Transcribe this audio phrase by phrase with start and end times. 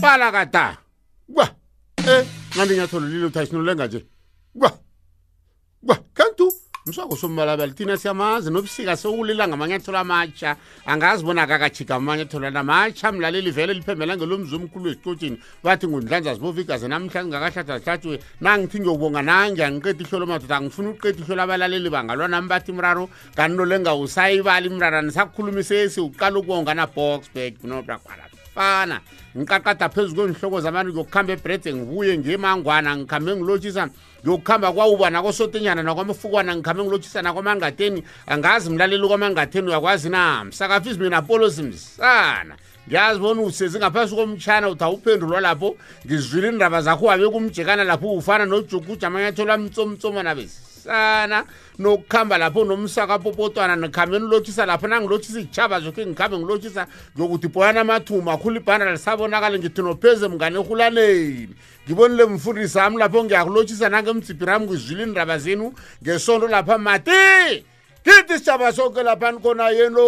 [0.00, 0.76] palakata
[1.34, 1.48] kwa
[2.06, 4.04] e eh, ngabe ngiyatholo lilo thayisinoluleka nje
[6.88, 10.56] msoko sombalabela thina siyamazi nobusika sewulila ngamanyathelo amatsha.
[10.86, 17.28] Angazi bona akakajika amanyathelo namatsha mlaleli vele liphembela ngelomzi omkhulu ezicotshini bathi ngundlanza zibovigaze namhlanje
[17.28, 22.72] ngakahlatha zihlatshwe nangithi ngiyokubonga nange angiqeda ihlolo madoda angifuni ukuqeda ihlolo abalaleli bangalwa nami bathi
[22.72, 28.27] mraro kanti nolengawusayibali mrara nisakhulumisa esi uqala ukubonga naboxbag nobrakwana
[28.58, 29.00] fana
[29.36, 33.86] ngiqaqada phezu kwenhloko zabantu ngiyokuhamba ebredze ngibuye ngiyemangwana ngikhambe ngilotshisa
[34.22, 40.44] ngiyokuhamba kwawuba nakosotenyana nakwamafukwana ngikhambe ngilotshisa nakwamangateni angazi mlaleli kwamangateni uyakwazi na?
[40.44, 42.56] Msakafisi mina polosi msana
[42.88, 45.76] ngiyazi bona usezi ngaphasi komtshana uthi awuphendulwa lapho.
[46.06, 50.22] Ngizwile indaba zakho wabe kumjekana lapho ufana nojukuja amanyathelo amtsomtsoma
[50.88, 51.44] nabesana
[51.78, 54.88] nokuhamba lapho nomsakapopotwana nikhambe nilotshisa lapho.
[54.88, 56.86] Nangilotshisa iy'tshaba zokhe ngikhambe ngilotshisa
[57.16, 61.54] ngiyokuthi boyana amathuma akhula ibhanda lisabonakale ngithi nopheze mngane ehulaneni
[61.86, 65.72] ngibonile mfundisi ami lapho ngiyakulotshisa nangemdzibhiri ami ngizwile indaba zenu
[66.02, 67.64] ngesondo lapha mati.
[68.04, 70.04] Kithi isitshaba sonke laphani khona yeno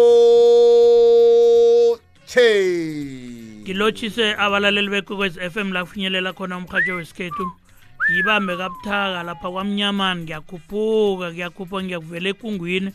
[2.25, 7.60] che ngilotshise abalaleli bekwekwezi FM la kufinyelela khona umhatsho wesikhethu
[8.09, 12.91] ngibambe kabuthaka lapha kwamnyamani ngiyakhuphuka ngiyakhuphuka ngiyakuvela ekungwini.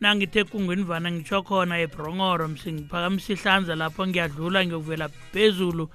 [0.00, 5.88] Nangithe ekungwini vana ngitsho khona ebrongoro msingiphakamisa ihlanza lapho ngiyadlula ngiyokuvela phezulu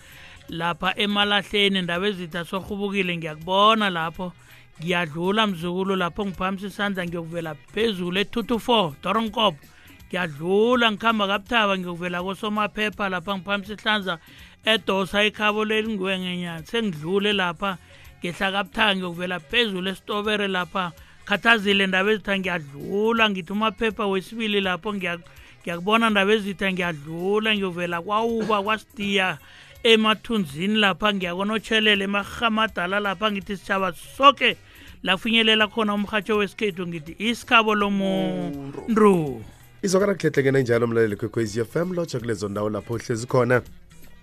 [0.50, 1.82] lapha emalahleni.
[1.82, 4.34] Ndaba ezitha sohubukile ngiyakubona lapho.
[4.82, 9.62] Ngiyadlula mzukulu lapho ngiphakamisa isandla ngiyokuvela phezulu e-two four doronkopo.
[10.10, 14.20] Ngiyadlula ngikhamba kabuthaba ngiyokuvela kosomaphepha lapha ngiphakamisa ihlanza
[14.66, 17.78] edosa ikhabo lelingiwengenyana sengidlule lapha
[18.26, 20.92] ngehla kabuthaka ngiyokuvela phezulu esitobere lapha.
[21.26, 29.38] Khathazile ndaba ezitha ngiyadlula ngithi umaphepha wesibili lapho ngiyakubona ndaba ezitha ngiyadlula ngiyovela kwawuba kwasidiya
[29.84, 34.58] emathunzini lapha ngiyakonotshelela emarhamadala lapha ngithi sitshaba soke
[35.04, 39.42] lafinyelela khona umhatsho wesikhethu ngithi isikhabo lomuntu.
[39.82, 43.62] Izwakala kuhlehlekena njalo mlaleli kwekwezi fm lotsha kulezo ndawo lapho uhlezi khona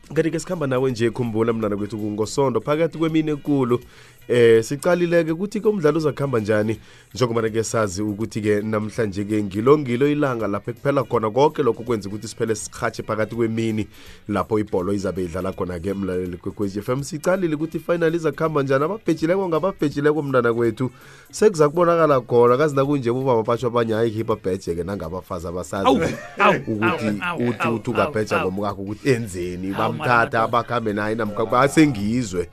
[0.08, 3.80] kanti-ke sikhamba nawe nje khumbula mntana kwethu kungosondo phakathi kwemini enkulu
[4.28, 6.78] eh sicalileke ukuthi-ke umdlalo uzakuhamba njani
[7.14, 13.02] njengoba-ke sazi ukuthi-ke namhlanje-ke ngilongilo ilanga lapho ekuphela khona konke lokho kwenza ukuthi siphele sihatshe
[13.02, 13.88] phakathi kwemini
[14.28, 17.02] lapho ibholo izabe idlala khona-ke mlaleli kwekwezi f m.
[17.02, 20.90] Sicalile ukuthi ifinali izakuhamba njani ababhejileko ngababhejileko mntana kwethu.
[21.30, 23.12] Sekuza kubonakala khona kazi nakunje
[23.46, 30.42] batsho abanye hayi khipha bheje-ke nangabafazi abasazi ukuthi uthi uthi ungabheja ngomkakho ukuthi enzeni bamthatha
[30.42, 32.48] abakhambe naye namkasengizwe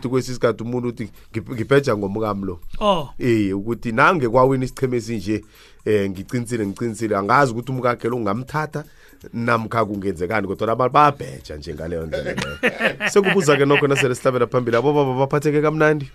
[0.00, 2.60] ukuthi kwesi sikhathi umuntu uthi ngibheja ngomkami lo.
[2.80, 3.08] Oh.
[3.18, 5.44] Eh ukuthi nange kwawini isicheme esinje
[5.84, 8.84] eh ngiqinisile ngiqinisile angazi ukuthi umkakhe lo ngamthatha
[9.32, 12.56] namkha kungenzekani kodwa abantu bayabheja nje ngaleyo ndlela leyo.
[13.10, 16.10] Sekubuza-ke nokho nasele sihlabela phambili abo baba baphatheke kamnandi.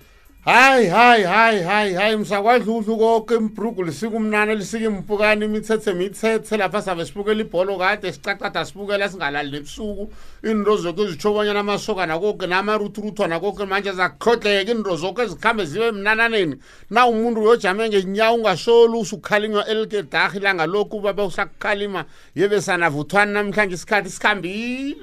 [0.46, 6.82] Hayi hayi hayi hayi hayi msakwadluhlu konke imbrugu lisika umnane lisika impukane imithethe mithethe lapha
[6.82, 10.14] sabe sibukela ibholo kade sicacada sibukela singalali nebusuku.
[10.44, 16.56] Into zoke ezitshobanyana amasokana konke namaruthuruthwana konke manje zakukhodleka into zoke ezikhambe zibe mnananeni.
[16.90, 24.10] Na umuntu uyojame ngenyawo ungasoli usukhalima elikedahi ilanga lokhu babe usakukhalima yebe sanavuthwani namhlanje isikhathi
[24.10, 24.96] sikhambile.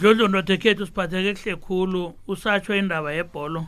[0.00, 3.66] Dlodlo ndoda ekhethu siphatheke kuhle khulu usatsho indaba yebholo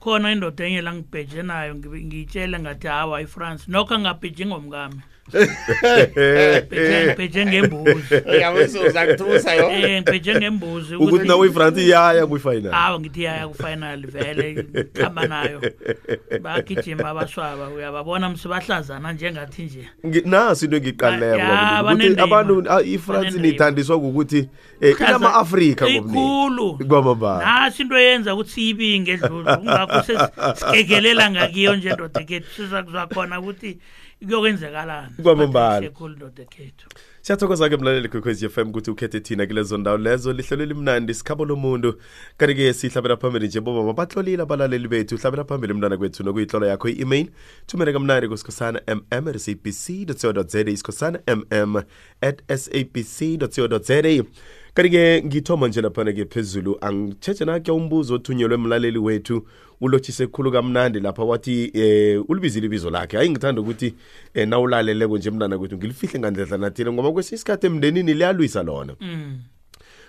[0.00, 5.00] khona indoda enye la ngibheje nayo ngibe- ngiyitshele ngathi hawa ifrance nokho angabheji ngomkami
[7.06, 8.14] ngibheje ngembuzi.
[8.40, 14.64] Yabesozakuthusa yo um ngibheje ngembuzi ukuthi nawe ifrance iyaya kwifinal hawa ngithi yaya kufinal vele
[14.94, 15.60] khamba nayo.
[16.42, 19.88] Bagijima abaswaba uyababona msibahlazana njengathi nje.
[20.06, 22.22] Ngi- nasi into engiyiqalileko Ya, ngobunengi, ukuthi banendima.
[22.22, 23.46] abantu ah, ifrance Banendima.
[23.52, 24.48] nithandiswa ukuthi
[24.80, 26.18] eh, inama-afrika ngobunengi.
[26.18, 26.78] ikhulu.
[26.88, 33.40] Kwamambala nasi into yenza ukuthi siyibinge edlulu kungakho sesigegelela ngakiyo nje ndoda ekhethu siza kuzakhona
[33.40, 33.78] ukuthi
[36.08, 36.88] ndoda ekhethu
[37.28, 41.94] siyathokoza-ke mlaleli kwekhwezi fm ukuthi ukhethe thina kulezo ndawo lezo lihlelo imnandi sikhabo lomuntu.
[42.36, 45.16] Kanti-ke sihlabela phambili nje bobaba batlolile abalaleli bethu.
[45.16, 47.28] Hlabela phambili mntwana kwethu nokuyihlola yakho i-email.
[47.66, 51.76] Thumele kamnandi kusikhosana mm sabc co za isikhosana mm
[52.20, 54.02] at sabc co za
[54.74, 59.46] kanti-ke ngithoma nje laphana-ke phezulu angitshetshe nakhe umbuzo othunyelwe mlaleli wethu
[59.80, 63.16] ulotshise khulu kamnandi lapha wathi eh ulibizile ibizo lakhe.
[63.16, 63.94] Hayi ngithanda ukuthi
[64.34, 68.96] eh, nawulaleleko nje mntana kwethu ngilifihle ngandledla nathile ngoba kwesinye isikhathi emndenini liyalwisa lona.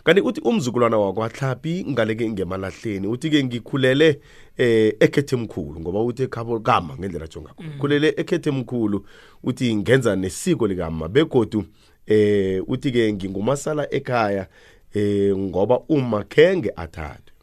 [0.04, 4.20] Kanti uthi umzukulwana wakwahlapi ngaleke ngemalahleni uthi-ke ngikhulele
[4.58, 9.06] eh ekhethe mkhulu ngoba uthi ekhabo kama ngendlela jongakho khulele ekhethe mkhulu
[9.44, 11.64] uthi ngenza nesiko likama begodu
[12.10, 14.48] eh uthi-ke ngingumasala ekhaya
[14.94, 17.34] eh ngoba uma khenge athathwe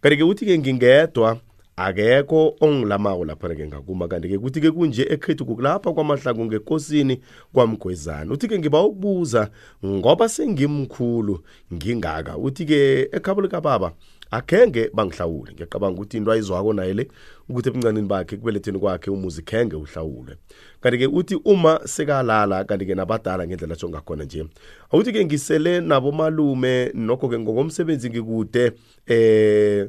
[0.00, 1.40] kanti-ke uthi-ke ngingedwa
[1.78, 4.08] akekho ongilamako lapha-ke ngakuma.
[4.08, 7.20] Kanti-ke kuthi-ke kunje ekhethu kukulapha kwamahlaku ngekosini
[7.52, 8.32] kwamgwezana.
[8.34, 9.50] Uthi-ke ngiba ukubuza
[9.84, 11.40] ngoba sengimkhulu
[11.72, 12.36] ngingaka.
[12.38, 13.92] Uthi-ke ekhabo likababa
[14.30, 15.52] akhenge bangihlawule.
[15.52, 17.08] Ngiyacabanga ukuthi into ayizwako naye le
[17.48, 20.36] ukuthi ebuncanini bakhe kubeletheni kwakhe umuzi khenge uhlawule.
[20.80, 24.46] Kanti-ke uthi uma sekalala kanti-ke nabadala ngendlela atsho ngakhona nje
[24.92, 28.72] awuthi-ke ngisele nabomalume nokho-ke ngokomsebenzi ngikude
[29.06, 29.88] eh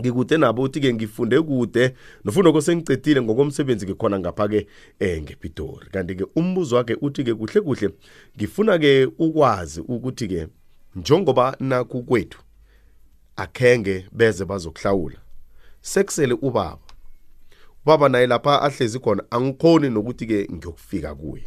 [0.00, 4.66] ngikude nabo uthi-ke ngifunde kude nofundoko sengicedile ngokomsebenzi ngikhona ngapha-ke
[4.98, 5.90] eh ngepitori.
[5.90, 7.90] Kanti-ke umbuzo wakhe uthi-ke kuhle kuhle
[8.36, 10.48] ngifuna-ke ukwazi ukuthi-ke
[10.96, 12.43] njengoba naku kwethu
[13.36, 15.16] akhenge beze bazokuhlawula.
[15.80, 16.78] Sekusele ubaba.
[17.82, 21.44] Ubaba naye lapha ahlezi khona angikhoni nokuthi-ke ngiyokufika kuye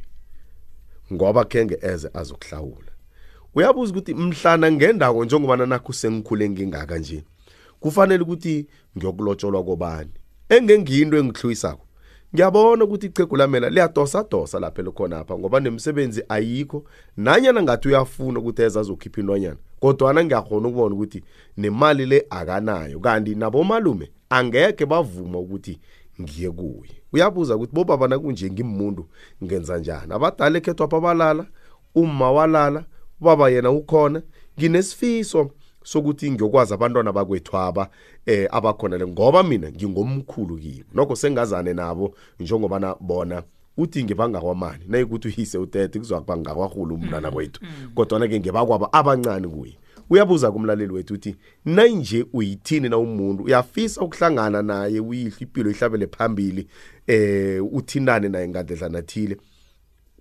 [1.13, 2.91] ngoba khenge eze azokuhlawula.
[3.55, 7.23] Uyabuza ukuthi mhlana ngendawo njengobana nakho sengikhule ngingaka nje
[7.79, 8.67] kufanele ukuthi
[8.97, 10.11] ngiyokulotsholwa kobani?
[10.49, 11.85] Engengiyinto engihluyisako
[12.33, 16.83] ngiyabona ukuthi ichegu lamela liyadosa-dosa lapha elikhonapha ngoba nemisebenzi ayikho
[17.17, 21.23] nanyana ngathi uyafuna ukuthi eze azokhipha intwanyana kodwana ngiyakhona ukubona ukuthi
[21.57, 22.99] nemali le akanayo.
[22.99, 25.79] Kanti nabomalume angekhe bavuma ukuthi
[26.21, 27.01] ngiye kuye.
[27.13, 29.05] Uyabuza ukuthi bobaba nakunje ngimuntu
[29.43, 30.13] ngenza njani?
[30.13, 31.45] Abadala ekhethwapha balala
[31.95, 32.85] umma walala
[33.21, 34.21] ubaba yena ukhona.
[34.57, 35.51] Nginesifiso
[35.83, 37.89] sokuthi ngiyokwazi abantwana bakwethwaba
[38.25, 43.43] eh abakhona le ngoba mina ngingomkhulu kibo nokho sengazane nabo njengobana bona
[43.77, 47.61] uthi ngibangakwamani nayikuthi uyise utete kuzokuba ngakwahulu umntwana kwethu.
[47.95, 49.77] kodwana-ke ngebakwaba abancane kuye.
[50.09, 51.35] Uyabuza kumlaleli wethu uthi
[51.65, 53.43] nayinje uyithini na umuntu?
[53.43, 56.67] Uyafisa ukuhlangana naye uyihle impilo ihlabele phambili
[57.07, 59.37] eh uthindane naye ngadledlana thile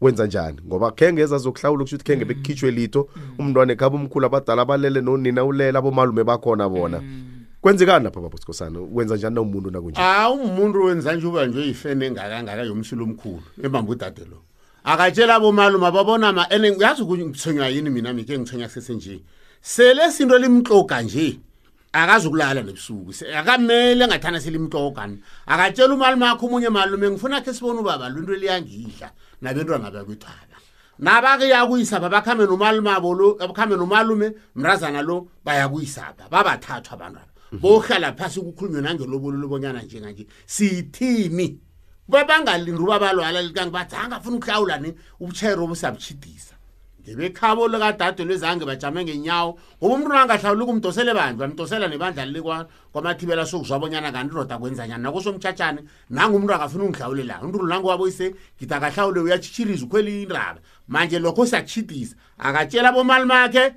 [0.01, 0.59] wenza njani?
[0.67, 3.09] Ngoba khenge ezazokuhlawula kusho ukuthi khenge bekukhitshwe litho.
[3.39, 7.03] Umntwana ekhaba umkhulu abadala abalele nonina ulela abomalume bakhona bona.
[7.67, 10.01] Kwenzekani lapha baba sikhosana wenza njani na umuntu nakunje?
[10.01, 14.43] Hawu umuntu wenza nje uba nje yifene engakangaka yomsilo omkhulu embamba udade lo.
[14.85, 19.21] Akatshela abomalume babona ma and uyazi ukuthi ngithonywa yini mina mike ngithonya kusesenje
[19.61, 21.41] sele sinto limxoka nje
[21.93, 23.13] akazukulala nebusuku.
[23.35, 29.11] Akamele engathana selimxokani akatshela umalume akho omunye malume ngifuna khe sibone ubaba lo into eliyangidla
[29.43, 30.57] nabentwana bakwethwaba
[30.99, 38.13] nabake yakuyisapha bakhambe nomalume abo lo bakhambe nomalume mrazana lo bayakuyisapha babathathu abantu aba bohlala
[38.13, 40.27] phasi kukhulunywe nangelobolo lobonyana njenganje.
[40.47, 41.59] Siyithini
[42.09, 46.55] babangalindi uba balwala likange bathi angafuna ukuhlawula ni ubushayeri obusabutshidisa
[47.03, 54.35] ngebekhabo likadade lwezange bajame ngenyawo ngoba umntu nangahlawulika umdosele bantu bamdosela nebandla lelikwamathibela sokuzwabonyana kanti
[54.35, 55.81] roda kwenzanyani nakosomtshatshane
[56.11, 63.25] nangumntu akafuna ungihlawulela umntu lunangowaboyise ngithi akahlawule uyatshitshiriza ukhwela indaba manje lokho siyatshidisa akatshela bomali
[63.25, 63.75] makhe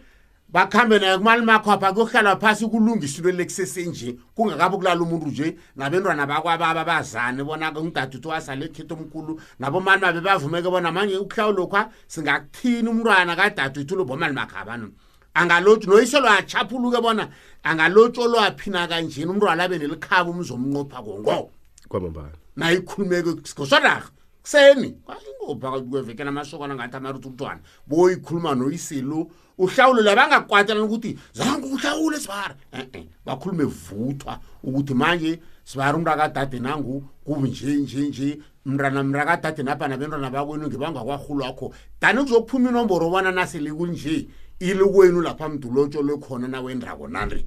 [0.51, 5.57] bakhambe naye kumalimakhwapha kuyohlalwa phasi kulungisilo lekusesenje kungakabi kulala umuntu nje.
[5.75, 9.39] Nabentwana bakwababa bazane bona umdaduti wasale ekhetha omkhulu.
[9.59, 14.89] Nabomani babe bavumeke bona manje ukuhlawulokhwa singakuthini umntwana kadaduti lo bomalimakhabano
[15.33, 17.29] angalotshu noyiselo achaphuluke bona
[17.63, 21.51] angalotshu olwaphina kanjeni umntwana abe nelikhaba umzomnqopha kongo.
[21.87, 22.33] Kwamambala.
[22.55, 24.09] Nayikhulumeke sikosodarha
[24.41, 29.27] kuseni kwayingopha kwevekela amasokana ngathi amaruthi umntwana boyikhuluma noyisilo
[29.57, 37.03] uhlawulo bangakwatelana ukuthi zange uhlawule sibara e-e bakhulume vuthwa ukuthi manje sibara umntu akadade nangu
[37.25, 41.73] kunje nje nje mntana mntakadade napha nabentwana bakwenu ngebangakwarhulu wakho.
[42.01, 44.27] Dani kuzokuphuma inomboro bona nasele kunje
[44.59, 47.45] ilikwenu lapha mdulotsho lekhona nawendako nandi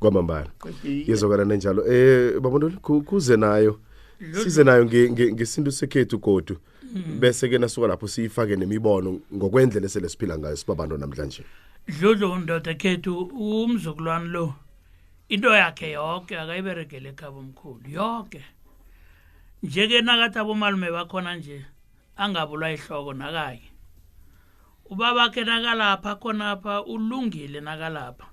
[0.00, 0.50] kwamambala.
[0.84, 1.86] Yezokana nenjalo.
[1.86, 3.80] Eh babona kuze nayo
[4.42, 6.58] size nayo nge- nge- ngesintu sekhethu godu.
[7.20, 11.44] Bese ke nasuka lapho siyifake nemibono ngokwendlela esele siphila ngayo sibabantu namhlanje.
[11.88, 14.54] Dludlu ndoda khethu umzukulwane lo
[15.28, 18.42] into yakhe yonke akayiberegele ekhaba omkhulu yonke
[19.62, 21.64] nje-ke nakathi abomalume bakhona nje
[22.16, 23.62] angabulwa ihloko nakaye.
[24.90, 28.26] Ubabakhe nakalapha khonapha ulungile nakalapha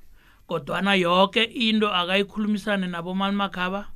[0.47, 3.87] kodwana yonke into akayikhulumisane nabomalumakhaba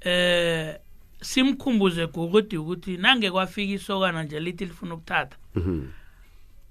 [0.00, 0.78] eh
[1.22, 5.36] simkhumbuze gokudi ukuthi nange kwafika isokana nje lithi lifuna ukuthatha.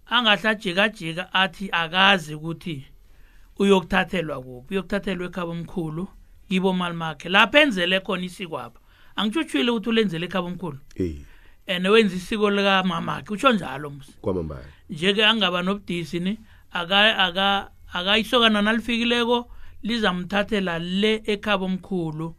[0.05, 2.85] Angahlajikajika athi akazi ukuthi
[3.59, 4.73] uyokuthathelwa kuphi.
[4.73, 6.07] Uyokuthathelwa ekhaba omkhulu
[6.49, 7.29] kibo mali makhe.
[7.29, 8.79] Lapho enzele khona isiko apha.
[9.15, 10.79] Angitshutshwile ukuthi ulenzele ekhaba omkhulu.
[10.95, 11.15] Eh
[11.67, 13.33] and wenza isiko likamamakhe.
[13.33, 14.65] Utsho njalo msi kwamambala.
[14.89, 16.39] Nje-ke angaba nobudisi ni
[16.71, 19.51] aka aka akayisokana nalifikileko
[19.83, 22.35] lizamthathela le ekhabo omkhulu.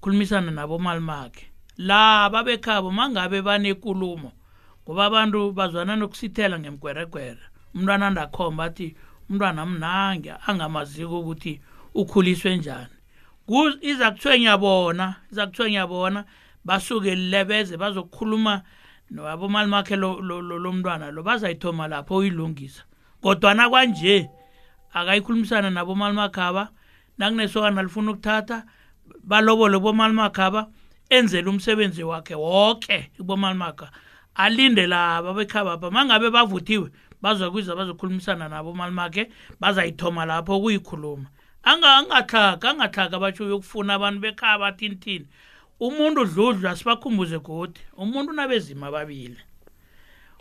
[0.00, 4.32] Khulumisana nabo malimakhe la babekhabo mangabe banekulumo
[4.84, 7.38] ngoba abantu bazwana nokusithela ngemgweregwere.
[7.74, 8.96] Umntwana ndakhomba athi
[9.30, 11.60] umntwana mnange angamaziko ukuthi
[11.94, 12.94] ukhuliswe njani.
[13.80, 16.24] Iza kuthwenya bona iza kuthwenya bona
[16.64, 18.62] basuke lebeze bazokukhuluma
[19.10, 22.82] nabomalimakhe lo lo- bazayithoma lapho uyilungisa.
[23.20, 24.30] Kodwana kwanje
[24.92, 26.68] akayikhulumisana nabomalimakhaba
[27.18, 28.64] nakunesokana lifuna ukuthatha
[29.24, 30.68] balobole bomalimakhaba
[31.10, 33.90] enzele umsebenzi wakhe wonke ibomalimakha
[34.34, 36.90] alinde laba bekhabapha mangabe bavuthiwe
[37.22, 41.26] bazokwiza bazokhulumisana nabo malimakhe bazayithoma lapho kuyikhuluma
[41.64, 45.26] Anga- angatlhaga angatlhaga batsho uyokufuna abantu bekhaba thintini
[45.80, 49.36] umuntu dludlu asibakhumbuze godi umuntu unabezima ababili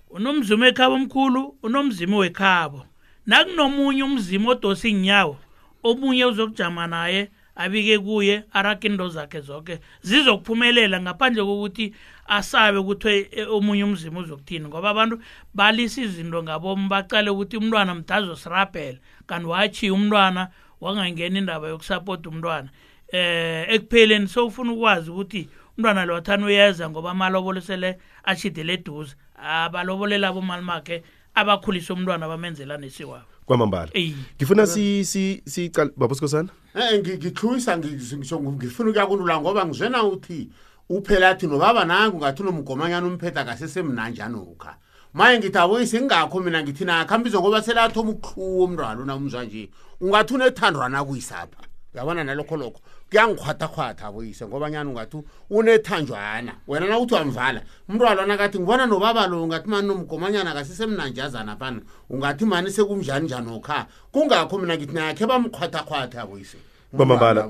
[0.09, 2.85] unomzimo ekhabo omkhulu unomzimo wekhabo.
[3.25, 5.37] Nakunomunye umzimo odosa inyawo
[5.83, 11.93] omunye uzokujama naye abike kuye arake into zakhe zonke zizokuphumelela ngaphandle kokuthi
[12.27, 15.19] asabe ukuthi eh, omunye umzimo uzokuthini ngoba abantu
[15.53, 20.49] balisa izinto ngabomu bacale ukuthi umntwana mdazo sirabhela kanti wachiya umntwana
[20.81, 22.69] wangangena indaba yokusapota umntwana.
[23.11, 29.15] Eh ekupheleni sowufuna ukwazi ukuthi umntwana lo wathana uyeza ngoba amalobolo sele ashidele eduze.
[29.37, 31.03] Abalobolela bomalimakhe
[31.37, 33.25] abakhulisa umntwana bamenzela nesiwabo.
[33.45, 33.91] Kwamambala.
[34.37, 40.49] Ngifuna si si siqala babusikosana Eh ngi- ngixhuyisa ngi- ngisho ngifuna ukuyakulula ngoba ngizwena uthi
[40.89, 44.75] uphela athi nobaba nangu ngathi unomgomanyana umphetha kasesemnanjani ukha
[45.13, 49.69] maye ngithi aboyise ngingakho mina ngithi nakhambizo ngoba selathoma ukuqhuwa umntwana unamuzwa nje
[50.01, 51.63] ungathi unethandwana kuyisapha
[51.93, 52.81] uyabona nalokho lokho?
[53.09, 56.53] Kuyangikhwathakghwatha aboyise ngobanyani ungathi unethanjwana.
[56.67, 63.25] Wena nauthi wamvala umntwalwana kathi ngibona nobabalo ungathi mani nomgomanyana kasisemnanjazana phana ungathi mani sekumnjani
[63.25, 66.57] njani okha kungakho mina ngithi nakhe bamkhwathakghwatha aboyise
[66.93, 67.47] bamabala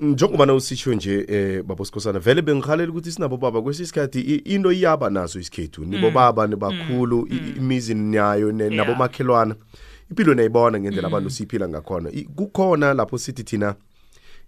[0.00, 5.10] njengobana usitshiwo nje eh, um babosikhosana vele bengihalela ukuthi sinabo baba kwesinye isikhathi into iyaba
[5.10, 5.84] naso isikhethu.
[5.84, 6.50] Nibobaba mm.
[6.50, 7.54] nibakhulu mm.
[7.56, 9.89] imizi nayo nabomakhelwana yeah.
[10.10, 12.10] Impilo nayibona ngendlela abantu siphila ngakhona.
[12.36, 13.74] Kukhona lapho sithi thina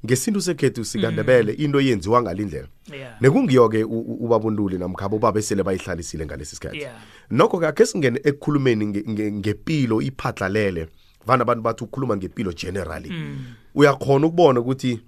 [0.06, 2.68] ngesintu sekhethu sikandebele into yenziwa ngalindlela.
[3.20, 6.86] Nekungiyo-ke ubabunduli namkhabo ubaba esele bayihlalisile ngalesi sikhathi.
[7.30, 10.88] Nokho-ke akhe singene ekukhulumeni nge- nge- ngempilo iphatlalele.
[11.26, 13.12] Vana abantu bathi ukhuluma ngempilo generally.
[13.74, 15.00] Uyakhona ukubona ukuthi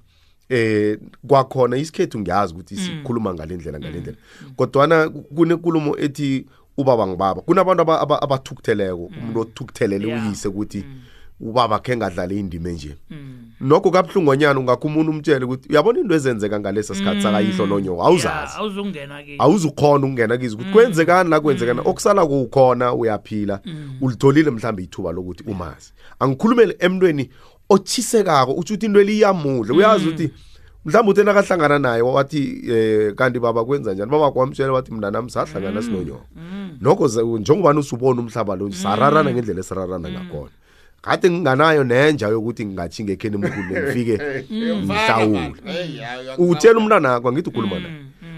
[0.48, 4.16] eh kwakhona isikhethu ngiyazi ukuthi sikhuluma ngalendlela ngalendlela
[4.56, 9.04] kodwana kunenkulumo ethi ubaba ngibaba kunabantu aba- aba- abathukutheleko.
[9.18, 10.84] Umuntu othukuthelele uyise ukuthi
[11.40, 12.96] ubaba khe ngadlala indima enje.
[13.60, 18.52] Nokho kabuhlungonyana ungakho umuntu umtshele ukuthi uyabona into ezenzeka ngalesa sikhathi sakayihlo nonyoko awuzazi.
[19.38, 21.80] Awuzukhona ukungena kizo ukuthi kwenzekani la kwenzekani?
[21.84, 23.60] Okusala kukhona uyaphila.
[24.00, 25.92] Ulitholile mhlawumbe ithuba lokuthi umazi.
[26.20, 27.30] Angikhulumele emntweni
[27.68, 30.30] otshisekako utsho ukuthi into eliyamudla uyazi ukuthi
[30.84, 34.10] mhlawumbe uthi nakahlangana naye wathi eh kanti baba kwenza njani?
[34.10, 36.26] Baba kwamtshela wathi mna nami sahlangana sinonyoko
[36.80, 40.50] nokho ze- njengobani usubona umhlaba lo sararana ngendlela esirarana ngakhona.
[41.02, 44.18] Kade nginganayo nenja yokuthi ngingathi ngekheni emkhulu ngifike
[44.86, 45.54] mhlawule
[46.38, 47.94] utshela umntwana wakho angithi ukhuluma naye.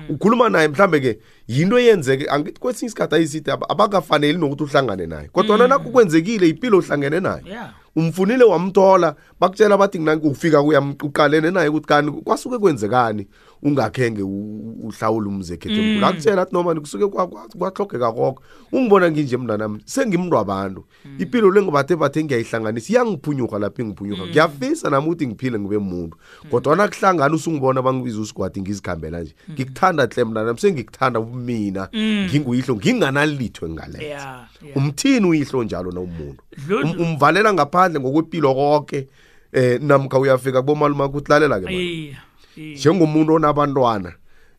[0.08, 5.28] ukhuluma naye mhlambe ke yinto eyenzeke angithi kwesinye isikhathi ayisithi ab- abakafaneli nokuthi uhlangane naye.
[5.32, 7.70] Kodwa nakho kwenzekile impilo uhlangene naye yeah.
[7.96, 13.26] Umfunile wamthola bakutshela bathi nginanki ufika kuyamqalene naye ukuthi kani kwasuke kwenzekani?
[13.66, 15.74] Ungakhenge u- uhlawule umzekhetho.
[15.82, 18.42] Emkhulu akutshela athi noma kusuke kwa- kwa- kwahlogeka koko
[18.72, 20.84] ungibona nginje mntanami sengimntu abantu
[21.18, 24.26] impilo le ngibathe bathe ngiyayihlanganisa iyangiphunyuka lapho ingiphunyuka.
[24.26, 26.16] Ngiyafisa nami ukuthi ngiphile ngibe muntu
[26.50, 29.34] kodwa nakuhlangana usungibona bangibiza usigwadi ngizikhambela nje.
[29.50, 31.88] Ngikuthanda hle mntanami sengikuthanda mina.
[31.92, 34.76] Nginguyihlo nginganalitho ngale yeah yeah.
[34.76, 36.42] Umthini uyihlo njalo na umuntu?
[36.66, 36.90] Dludlu.
[36.92, 39.08] Um- umvalela ngaphandle ngokwempilo konke
[39.52, 42.16] eh namkha uyafika kubomaluma ukuthi lalela ke Iya, iya.
[42.56, 44.12] Njengomuntu onabantwana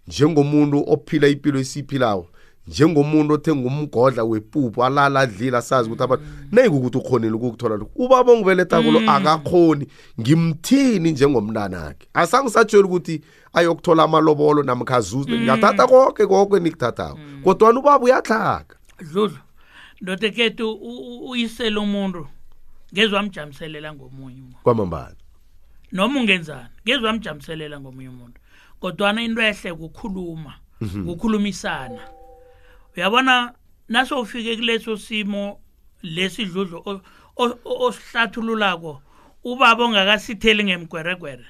[0.08, 2.27] njengomuntu ophila impilo esiphilawo
[2.68, 8.92] njengomuntu othenga umgodla wepuphu alala adlile asazi ukuthi abantu nayikukuthi ukhonile ukukuthola lokhu ubaba ongibelethako
[8.92, 9.88] lo akakhoni
[10.22, 12.08] ngimthini njengomntanakhe.
[12.13, 13.22] Asangisatshela ukuthi
[13.54, 17.20] ayokuthola amalobolo namkha azuze ngingathatha konke konke nikuthathako.
[17.44, 18.75] Kodwana ubaba uyatlhaga.
[19.12, 19.38] Dludlu
[20.01, 22.27] ndoda ekhethu u- u- uyisele umuntu
[22.94, 25.16] ngezwe amjamiselela ngomunye kwamambala.
[25.92, 26.70] Noma ungenzani?
[26.88, 28.39] Ngezwe amjamiselela ngomunye umuntu.
[28.79, 30.53] Kodwana into ehle kukhuluma
[31.06, 32.01] kukhulumisana.
[32.98, 33.53] Uyabona
[33.89, 35.60] naso ufike kuleso simo
[36.03, 37.01] lesi dludlu o-
[37.36, 39.01] o- o- osihlathululako
[39.44, 41.46] ubaba ongakasitheli ngemgweregwere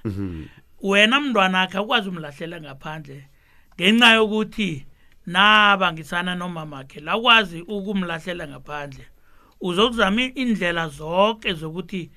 [0.81, 3.27] wena mntwana akhe akwazi umlahlela ngaphandle
[3.75, 4.85] ngenxa yokuthi
[5.25, 9.05] nabangisana nomamakhe lakwazi ukumlahlela ngaphandle.
[9.61, 12.11] Uzokuzama indlela zonke zokuthi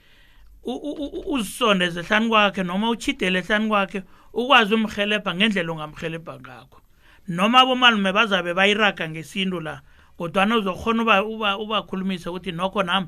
[0.64, 4.02] uzisondeze hlani kwakhe noma uchidele hlani kwakhe
[4.32, 6.80] ukwazi umhelebha ngendlela ongamhelebha ngakho.
[7.28, 9.80] Noma abomalume bazabe bayiraga ngesintu la
[10.18, 13.06] kodwana uzokhona uba uba ubakhulumisa ukuthi nokho nami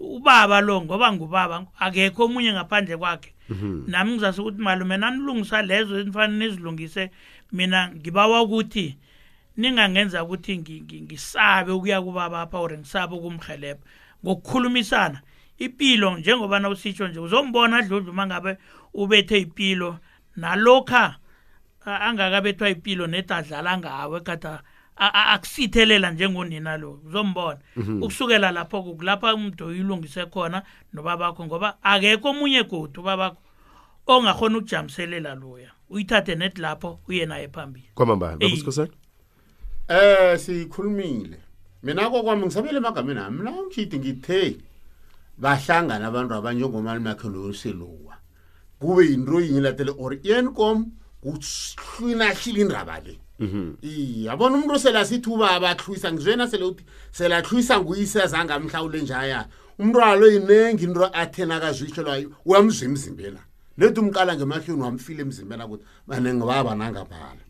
[0.00, 3.32] ubaba lo ngoba ngubaba akekho omunye ngaphandle kwakhe.
[3.86, 7.10] Nami ngizase ukuthi malume nanilungisa lezo enifanele nizilungise
[7.52, 8.96] mina ngibawa ukuthi
[9.56, 13.82] ningangenza ukuthi ngi- ngi- ngisabe ukuya kubaba apha or ngisabe ukumhelebha.
[14.24, 15.20] Ngokukhulumisana
[15.58, 18.56] ipilo njengoba na usitsho nje uzombona dludlu uma ngabe
[18.94, 19.98] ubethe ipilo
[20.36, 21.16] nalokha
[21.86, 24.60] a- angakabethwa ipilo nedadlala ngawe kade a-
[24.96, 27.58] a- akusithelela njengonina lo uzombona
[28.00, 33.36] ukusukela lapho kulapha umuntu uyilungise khona nobabakho ngoba akekho omunye godu ubabakho
[34.06, 38.38] ongakhona ukujamiselela loya uyithathe net lapho uye naye phambili kwamambala Ey.
[38.38, 38.90] babusikhosana
[39.88, 41.38] Eh sikhulumile.
[41.82, 43.38] Mina kokwami ngisabele emagameni ami.
[43.38, 44.56] Mina ngishidi ngithe
[45.38, 48.14] bahlangana abantu abanjengomali makhe noselowa
[48.80, 53.18] kube yinto yinye latele or ienkom kuhlwinahlile indaba le.
[53.38, 53.76] Mhm.
[54.24, 60.00] Yabona umuntu sele asithi uba abahlwisa ngizwena sele uthi sele ahlwisa nguyisezange amhlawule njaya umntu
[60.02, 63.38] alo yinengi into athena kazwihlelwayo uyamzwa emzimbeni.
[63.78, 67.42] Lethi umqala ngemahlweni wamfile emzimbeni akuthi banengibabanangabhala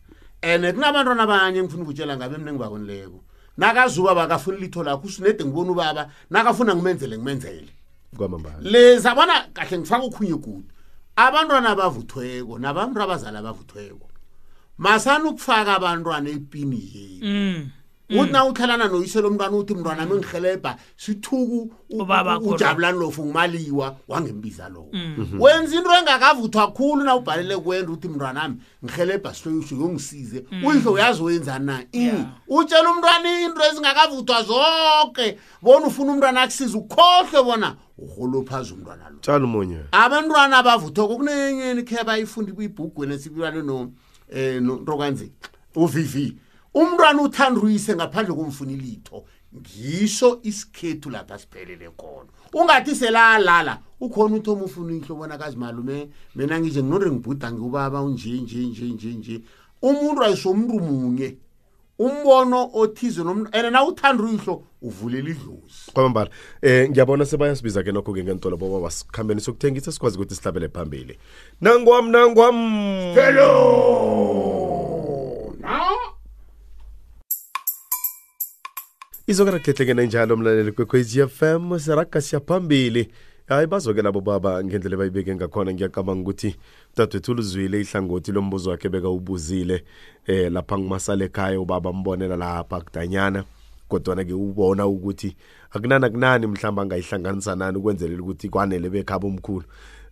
[0.43, 3.21] and kunabantwana abanye ngifuna ukutshela ngabe mna engibakonileko.
[3.57, 7.73] Nakazuba bakafuni litho lakho usinede ngibona ubaba nakafuna ngimenzele ngimenzele
[8.17, 8.61] kwamambala.
[8.61, 10.69] Leza bona kahle ngifaka ukhunye kude
[11.17, 14.09] abantwana abavuthweko nabantu abazali abavuthweko
[14.79, 17.71] masani ukufaka abantwana epini yenu mm.
[18.11, 21.75] Uthi na uthelana noyiselo mntwana uthi mntwana ami ngihelebha sithuku
[22.43, 24.91] ujabulani lofu ngumaliwa wangembiza lowo
[25.39, 31.67] wenza into engakavuthwa khulu na ubhalele kwenda uthi mntwanami ngihelebha sihlweyisho yongisize uyihlo uyazi wenzani
[31.67, 31.85] na?
[31.93, 31.99] I.
[31.99, 32.27] Yeah.
[32.49, 39.19] utshela umntwana into ezingakavuthwa zonke bona ufuna umntwana akusize ukhohlwe bona urholophaza umntwana lo.
[39.21, 39.81] Tshalo umunye.
[39.93, 43.93] Abantwana abavuthoko kunenyeni khe bayifunda ibhugweni esibulane no
[44.29, 45.33] eh ntokanzi
[45.75, 46.37] uvivi
[46.76, 49.25] umntwana uthanda uyise ngaphandle komfuna ilitho
[49.56, 52.28] ngisho isikhethu lapha siphelele khona.
[52.52, 58.58] Ungathi selalala ukhona uthoma ufuna ihlo bona kazimalume mina ngije nginore ngibhuda ngiubaba unje nje
[58.58, 59.41] nje nje nje.
[59.82, 61.36] Umuntu ayisomuntu munye.
[61.99, 65.93] Umbono othize and na uthanda uyihlo uvulela idlozi.
[65.95, 66.30] Kwamambala
[66.62, 71.19] eh ngiyabona sebayasibiza ke nokho ke ngentolo boba basikhambeni sokuthengisa sikwazi ukuthi sihlabele phambili.
[71.60, 73.15] Nangwam nangwam!
[73.15, 74.66] Hello
[79.26, 83.08] izokarakhlehlekena njalo mlaleli kwekwezi FM siraga siyaphambili
[83.47, 86.56] hayi bazoke labo baba ngendlela bayibeke ngakhona ngiyacabanga ukuthi
[86.97, 89.84] dadwethu uluzwile ihlangothi lombuzo wakhe bekawubuzile
[90.26, 93.45] eh lapha ngumasale ekhaya ubaba mbonela lapha kudanyana.
[93.89, 95.36] Kodwana-ke ubona ukuthi
[95.71, 99.65] akunani akunani mhlawumbe angayihlanganisa nani ukwenzelela ukuthi kwanele bekhaba omkhulu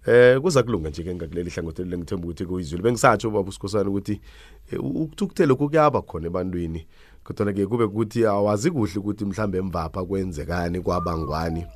[0.07, 4.21] eh kuza kulunga nje ke ngakuleli hlangothi leli ngithemba ukuthi kuyizwile bengisatsho baba usikhosana ukuthi
[4.73, 6.87] eh, u- ukuthukuthela kuyaba khona ebantwini.
[7.25, 11.67] Kodwana-ke kube kuthi awazi kuhle ukuthi mhlambe emvapha kwenzekani kwabangwani.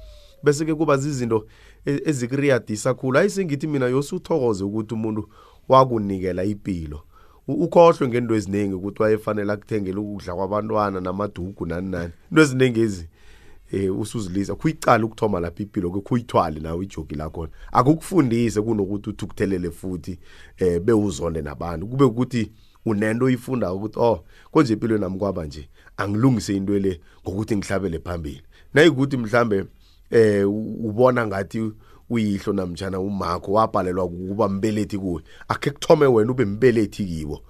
[0.43, 1.47] Bese-ke kuba zizinto
[1.87, 3.19] e- ezikuriyadisa khulu.
[3.19, 5.29] Ayisengithi mina yosuthokoze ukuthi umuntu
[5.69, 7.03] wakunikela impilo
[7.49, 12.13] ukhohlwe ngento eziningi ukuthi wayefanele akuthengele ukudla kwabantwana namadugu nani nani.
[12.31, 13.09] Into eziningi ezi
[13.73, 17.53] eh usuzilisa kuyicala ukuthoma lapha impilo ke kuyithwale nawe ijogi lakhona.
[17.73, 20.19] Akukufundise kunokuthi uthukuthelele futhi
[20.59, 21.87] eh bewuzonde nabantu.
[21.87, 22.53] Kube ukuthi
[22.89, 28.43] unento oyifunda ukuthi oh konje empilweni nami kwaba nje angilungise into le ngokuthi ngihlabele phambili.
[28.75, 29.65] Nayikuthi mhlambe
[30.11, 31.73] eh ubona ngathi
[32.11, 37.41] uyihlo namtjana umakho wabhalelwa ukuba mbelethi kuwe akhe kuthome wena ube mbelethi kibo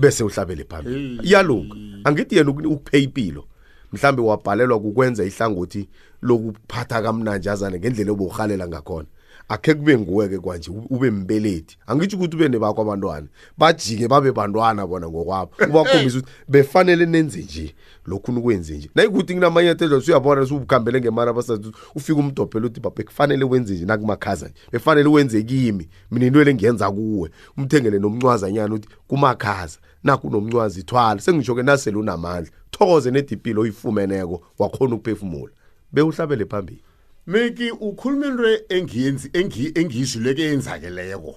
[0.00, 1.20] bese uhlabele phambili.
[1.22, 1.74] Iyalunga.
[2.04, 3.44] Angithi yena uku- ukuphe impilo
[3.92, 5.88] mhlambe wabhalelwa kukwenza ihlangothi
[6.22, 9.08] lokuphatha kamnanjazana ngendlela obuhalela ngakhona.
[9.48, 11.76] Akhe kube nguwe-ke kwanje ube- ube mbelethi.
[11.86, 13.26] Angitsho ukuthi ube nebakho abantwana
[13.58, 15.52] bajike babe bantwana bona ngokwabo.
[15.68, 17.74] Ubakhombisa ukuthi befanele nenze nje
[18.06, 18.90] lokhu nikwenze nje.
[18.94, 24.54] Nayikuthi kunamanyathelo suyabona subukhambele ngemali abasathi ufike umdobhela uthi baba kufanele wenze nje nakumakhaza nje.
[24.72, 25.88] Befanele wenze kimi.
[26.10, 27.30] Mina into le ngiyenza kuwe.
[27.58, 29.78] Umthengele nomncwazanyana uthi kumakhaza.
[30.04, 31.20] Naku nomncwazi thwala.
[31.20, 32.52] Sengisho-ke nasele unamandla.
[32.70, 35.52] Thokoze nedipilo oyifumeneko wakhona ukuphefumula.
[35.92, 36.82] Bewuhlabele phambili.
[37.26, 41.36] Miki ukhuluma into engiyenzi engi engizwileke yenzakeleko.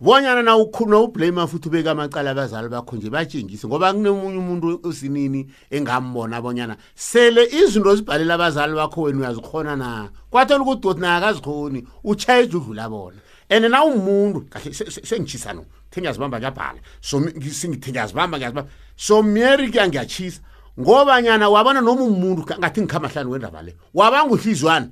[0.00, 5.46] Bonyana na ukhuluma ublame futhi ubeka amacala abazali bakho nje batshengise ngoba kunemunye umuntu osinini
[5.70, 10.10] engambona bonyana sele izinto zibhalela abazali bakho wena uyazikhona na.
[10.30, 13.20] Kwathela ukuthi dot na akazikhoni uchaye udlula bona.
[13.50, 18.70] ene na umuntu kahle se- se- sengichisa no thengiyazibamba ngiyabhala so mi- ngisi- ngithengiyazibamba ngiyazibamba
[18.96, 20.40] so mary ke angiyachisa
[20.80, 24.88] ngobanyana wabona noma umuntu ngathi ngikhamahlani wendaba le wabanga uhlizwana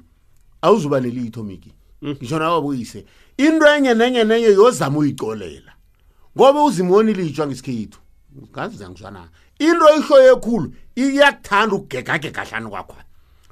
[0.62, 1.72] awuzuba nelitho miki.
[2.04, 3.04] Ngisho nawe buyise
[3.36, 5.72] into enye nenye nenye yozama uyicolela.
[6.36, 7.98] Ngoba uzimoni litshwa ngesikhethu
[8.42, 12.96] ngazi zangizwana into ihloye ekhulu iyakuthanda ukugegagega kwakho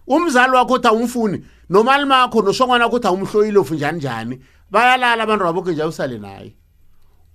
[0.06, 5.44] umzali wakho uthi awumfuni nomali makho nosongwana wakho uthi awumhloyile ufu njani njani bayalala abantu
[5.44, 6.54] baboke nje usale naye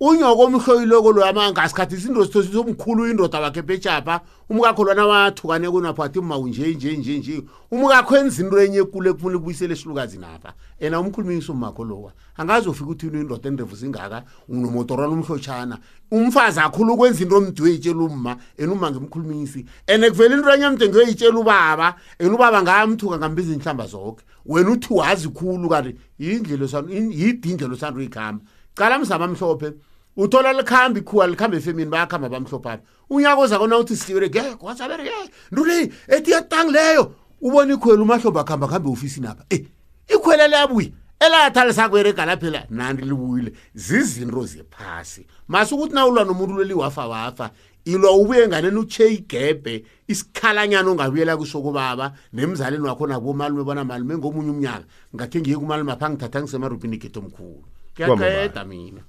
[0.00, 6.20] unyoko omhloyileko lo amangasikhathi izinto sithosi somkhulu indoda wakhe petshapha umkakho lwana wathukane kunapho athi
[6.20, 7.42] ma unje nje nje nje.
[7.70, 10.54] Umkakho enza into enye ekule kufuna ukubuyisela esilukazi napha.
[10.80, 12.12] Ena umkhulumisa umakho lowa.
[12.36, 15.78] Angazi ufika uthi into endevu zingaka unomotorwana umhlotshana
[16.10, 20.88] umfazi akhulu ukwenza into omdi uyitshela umma ena uma ngimkhulumisi and kuvela into enye mde
[20.88, 26.94] ngiyoyitshela ubaba and ubaba ngamthuka ngambiza inhlamba zonke wena uthi wazi khulu kanti yindlela osanda
[26.94, 29.72] yidi indlela osanda uyikhamba cala mzama mhlophe
[30.16, 35.10] uthola likhambi ikhuwa likhambe efemini bayakhamba bamhlophapi unyaka oza kona uthi siliwele ke kwasabere ke
[35.52, 37.14] ndule ethi yatang leyo.
[37.40, 39.44] Ubona ikhwela umahlombe akuhamba kuhambe ofisini apha.
[39.50, 39.66] E
[40.08, 40.88] ikhwela liyabuya
[41.20, 43.52] elatha lisakwerega laphela nandi libuyile.
[43.74, 45.26] Zizinto zephasi.
[45.48, 47.50] Mase ukuthi na ulwa nomuntu leliwafa wafa
[47.84, 54.84] ilwa ubuye nganeni utshe igebhe isikhalanyana ongabuyela kusokubaba nemzalini wakho nabomalume bona malume ngomunye umnyaka.
[55.16, 57.64] Ngakhe ngiye kumalume apha ngithatha ngisemarubhini geto omkhulu.
[57.96, 59.00] Kuyaqeda mina.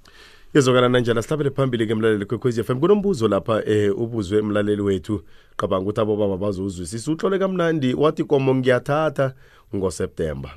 [0.53, 5.23] Yezokana nanjani sihlabele phambili ke mlaleli kwekhwezi fm kunombuzo lapha eh ubuzwe emlaleli wethu.
[5.57, 9.33] Qabanga ukuthi abobaba bazowuzwisisa uhlole kamnandi wathi komo ngiyathatha
[9.75, 10.49] ngoseptemba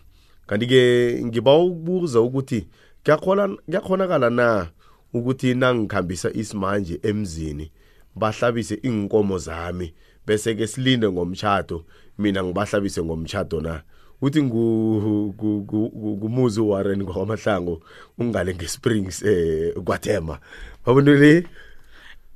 [0.46, 2.66] kanti-ke ngiba ukubuza ukuthi
[3.04, 4.68] kuyakhona- kuyakhonakala na
[5.12, 7.70] ukuthi nangikhambisa isimanje emzini
[8.16, 9.94] bahlabise iinkomo zami
[10.26, 11.84] bese-ke silinde ngomtshato
[12.18, 13.82] mina ngibahlabise ngomtshato na?
[14.24, 17.82] Uthi ngu- gu- gu- gu- ngumuzi warren kwakwamahlango
[18.18, 20.38] ungale ngesprings eh kwathema
[20.86, 21.46] babonto le?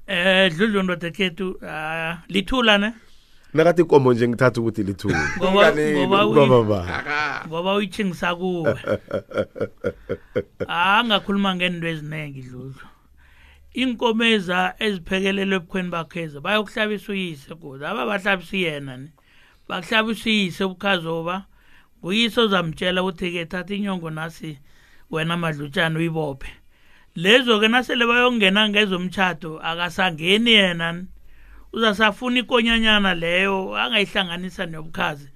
[0.06, 2.92] Eh dludlu ndoda kethu ah, lithula ne?
[3.54, 5.14] Nakathi ikomo nje ngithatha ukuthi lithule.
[5.38, 8.74] Ngoba Ungaleli, ngoba uyi- kwababa ngoba uyithingisa kuwe.
[10.68, 12.86] Ah ngakhuluma ngento eziningi dludlu
[13.74, 19.08] inkomeza eziphekelelwe ebukhweni bakheza bayokuhlabisa uyise kuze aba bahlabisa yena ne?
[19.68, 21.44] Bakuhlabisa uyise ubukhazoba
[22.02, 24.58] nguyise ozamtshela ukuthi-ke thatha inyongo nasi
[25.10, 26.50] wena madlutshana uyibophe
[27.16, 31.06] lezo-ke nasele bayongena ngezomtshato akasangeni yena ni.
[31.72, 35.28] uzasafuna ikonyanyana leyo angayihlanganisa nobukhazi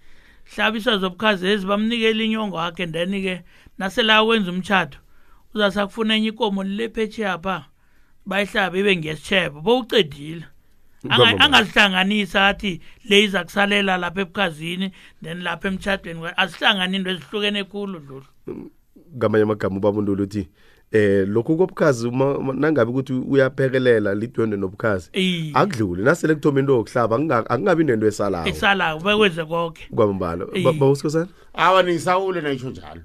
[0.54, 3.42] hlabisa zobukhazi ezi bamnikela inyongo yakhe then-ke
[3.78, 4.98] nasela wenza umtshato
[5.54, 7.64] uzasakufuna enye ikomo lilephetsheapha
[8.26, 10.51] bayihlabe ibe ngesitshebo bowucedile Anga- Ngomama.
[11.10, 18.26] Angazihlanganisa athi le iza kusalela lapha ebukhazini then lapha emtshadweni azihlangani into ezihlukene khulu dlulu
[19.16, 20.48] ngamanye amagama ubabundula uthi
[20.92, 26.02] eh lokhu kobukhazi uma- uma- nangabe ukuthi uyaphekelela lidwende nobukhazi iye akudluli.
[26.02, 30.72] Nasele kuthoma into yokuhlaba akunga- akungabi nento esalawo esalayo bekwenze konke kwamambala Iye.
[30.72, 33.00] bawusikosana awa nisawule nayitsho njalo.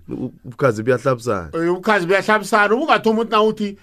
[0.45, 1.49] Ubukhazi buyahlabisana.
[1.53, 2.75] Eh, ubukhazi buyahlabisana.
[2.75, 3.77] Ubungathoma ukuthi na uthi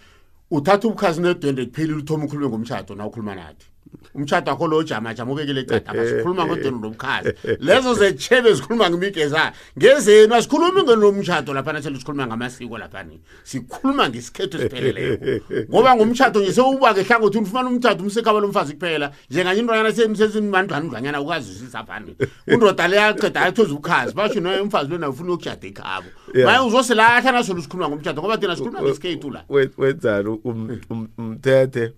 [0.51, 3.67] uthatha ubukhazi nedwende kuphelile uthoma ukhulume ngomtshato na ukhuluma nathi.
[4.15, 8.55] umshado wakho lo jama jama ubekele icadaba eh, sikhuluma eh, ngodeni lobukhazi eh, lezo zetshebe
[8.55, 13.21] zikhuluma ngemigezayo ngezenu asikhulumi ngenomshado laphana thele sikhuluma ngamasiko laphani?
[13.43, 15.25] Sikhuluma ngesikhetho sipheleleko
[15.71, 19.13] ngoba ngomshado nje sewuba ngehlangothi unifumana umshado umsekhaba lomfazi kuphela.
[19.31, 25.09] Njenganye intwanyana senu sezinimandlwana undlwanyana ukazwisisa phani undoda leyaqeda ayithoza ubukhazi basho noye umfazi lona
[25.09, 26.07] ufuna uyokujada ikhabo.
[26.35, 29.45] Maye uzosilahla nasolo sikhuluma ngomshado ngoba thina sikhuluma ngesikhethu la.
[29.49, 31.93] wenzani um-, um-, umthethe?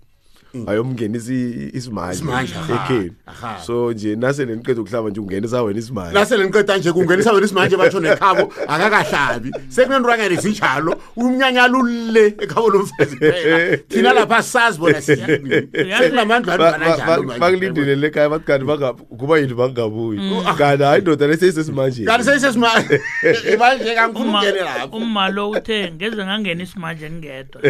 [0.67, 2.13] Ayomngenisa i- isimanje.
[2.23, 3.59] Isimanje, aha, ekheni aha.
[3.65, 6.13] so nje nasele niqeda ukuhlaba nje ungenisa wena isimanje.
[6.13, 9.51] Nasele niqeda nje kungenisa wena isimanje batsho nekhabo akakahlabi.
[9.69, 17.37] Sekunentwanyana ezinjalo umnyanya lule ekhabo lomfazi kuphela thina lapha sazi bona sekunamandla Ba- ba- ba-
[17.39, 20.19] bakulindile le khaya bathi kanti banga- kuba yini bangabuyi?
[20.57, 23.01] Kanti hayi indoda leseyisesimanje kanti seyisesimanje.
[23.53, 24.97] Ibanje kangikhulungene lapho.
[24.97, 27.61] umma lo uthe ngeze ngangena isimanje ngingedwa.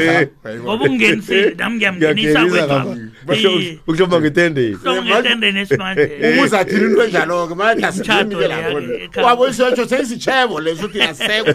[0.64, 2.29] Ngoba ungenisile nami ngiyamngenisa.
[2.30, 2.84] Ngiyakungenisa
[3.26, 3.80] kwethu ngapha.
[3.86, 6.10] ukuhloma ngetendeni ngetendeni esimanje?
[6.38, 9.26] Ukuza thina into enjalo-ke Umtshato, ya, maasimikelako ekhaya.
[9.26, 11.54] wabo isetsho seyisitshebo leso thina seko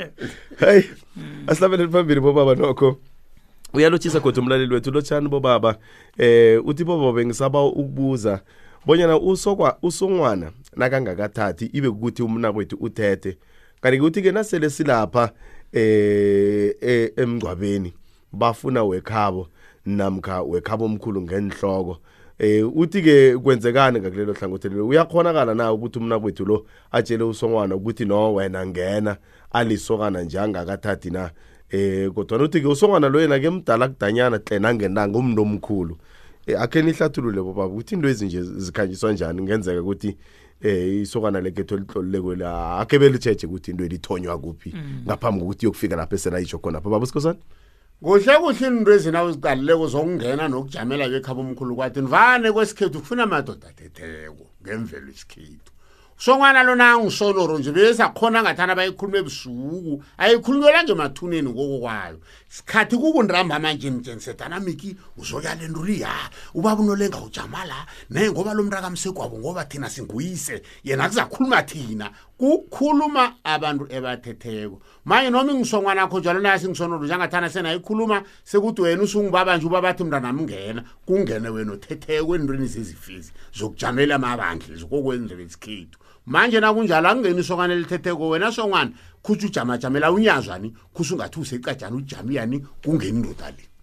[0.60, 0.84] hayi
[1.46, 2.98] asihlabeleli phambili bobaba nokho.
[3.74, 5.76] Uyalotshisa kodwa umlaleli wethu lotshani bobaba.
[6.18, 8.40] Eh uthi bobaba bengisaba ukubuza
[8.86, 13.36] bonyana usokwa usongwana nakangakathathi ibe kukuthi umnakwethu uthethe.
[13.80, 15.32] Kanti kuthi-ke nasele silapha
[15.72, 17.94] eh eh, emngcwabeni
[18.32, 19.48] bafuna wekhabo
[19.86, 21.98] namkha wekhabo omkhulu ngenhloko.
[22.38, 24.88] Eh uthi-ke kwenzekani ngakulelo hlangothi lelo?
[24.88, 29.16] Uyakhonakala na ukuthi umnakwethu lo atshele usongwana ukuthi no wena ngena
[29.52, 31.30] alisokana nje angakathathi na?
[31.70, 35.96] Eh kodwa uthi-ke usongwana lo yena ke mdala kudanyana hle nangenanga umntu omkhulu.
[36.46, 39.42] Eh, akhe nihlathulule bobaba ukuthi into ezinje zikhanjiswa njani?
[39.42, 40.16] Ngenzeka ukuthi
[40.62, 44.74] eh isokana leketho lihlolileko la akhe belitsheje ukuthi into elithonywa kuphi
[45.06, 46.78] ngaphambi kokuthi yokufika lapho eselayitsho khona.
[46.78, 47.38] Apho baba usikhosana
[48.02, 54.44] kuhle kuhle into ezina uziqalileko zokungena nokujamela kwekhaba omkhulu kwathi nivane kwesikhethu kufuna amadoda athetheko
[54.62, 55.72] ngemvelo isikhethu
[56.18, 62.18] songwana lona ngisonoro nje besakhona ngathana bayikhulume ebusuku ayikhulunyelwa ngemathuneni ngoko kwayo.
[62.48, 66.12] Sikhathi kukundihamba manje mjensedana miki uzoyale ntuli ya
[66.54, 67.86] ubaba unolenga ujama la?
[68.10, 74.80] Naye ngoba lo mntakamsegwabo ngoba thina singuyise yena kuzakhuluma thina kukhuluma abantu ebathetheko.
[75.04, 80.04] Manje noma ingisongwana akho njalo naye singisonoro njengathana senayikhuluma sekuthi wena usungibaba nje ubaba athi
[80.04, 85.98] mntanami ngena kungene wena othetheko entweni zezifizi zokujamela amabandla zokokwenzela isikhethu.
[86.26, 88.90] Manje nakunjalo akungeni isokana elithetheko wena songwana
[89.22, 93.75] khuthi ujamajamela unyazwani khuthi ungathi usecajani ujamiyani kungeni indoda le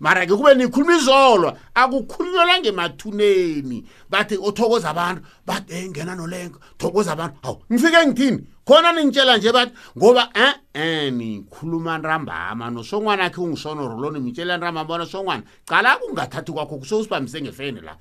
[0.00, 3.84] mara ke kube nikhuluma izolwa akukhulunyelwa ngemathuneni.
[4.10, 7.36] Bathi othokoza abantu bathi eh ngena nolengo thokoza abantu.
[7.42, 10.30] Hawu ngifike ngithini khona ningitshela nje bathi ngoba
[10.74, 17.42] eh nikhuluma ntambama nosongwana akhe ungisonoro lo nimtshela ntambama bona songwana cala kungathathi kwakho sewusibambise
[17.42, 17.96] ngefene la.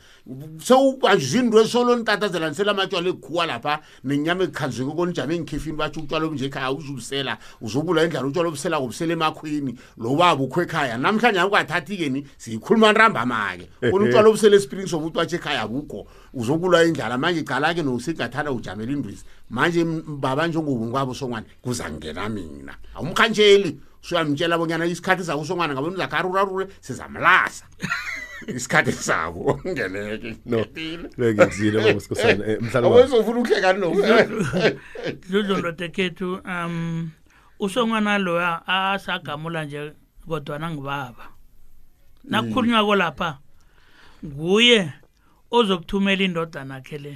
[0.58, 6.46] Sewubanjwe into esolo nitatazela nisela amatshwala ekukhuwa lapha nenyama ekukhanzeke konijame engikhefini batsho utshwala obunje
[6.46, 10.98] ekhaya uzubusela uzobula indlala utshwala obusela kubusela emakhweni lo baba ukho ekhaya.
[10.98, 13.70] Namhlanje ungathathi-ke ni siyikhuluma ntambama-ke.
[13.92, 17.18] Kona utshwala obusela espring sobuthi watsho ekhaya bukho uzokulwa indlala.
[17.18, 22.76] Manje cala-ke nosigathana ujamela indwizi manje baba njengobunkwabo songwane kuzangena mina.
[23.00, 27.66] Umkhansheli suyamtshela bonyana isikhathi sako songwane ngabona uzakharurarure sizamlasa
[28.56, 30.38] isikhathi sabo ungeneke.
[30.46, 30.66] No.
[31.18, 33.80] Ngizile ngokusikhosana eh, mhlalawezofuna ukuhlekani
[35.30, 37.10] nodlondodekhethu um
[37.60, 39.92] usongwana loya asagamula nje
[40.28, 41.30] kodwana ngibaba
[42.24, 43.38] nakukhulunywako lapha
[44.26, 44.94] nguye
[45.58, 47.14] ozokuthumela indodana yakhe le.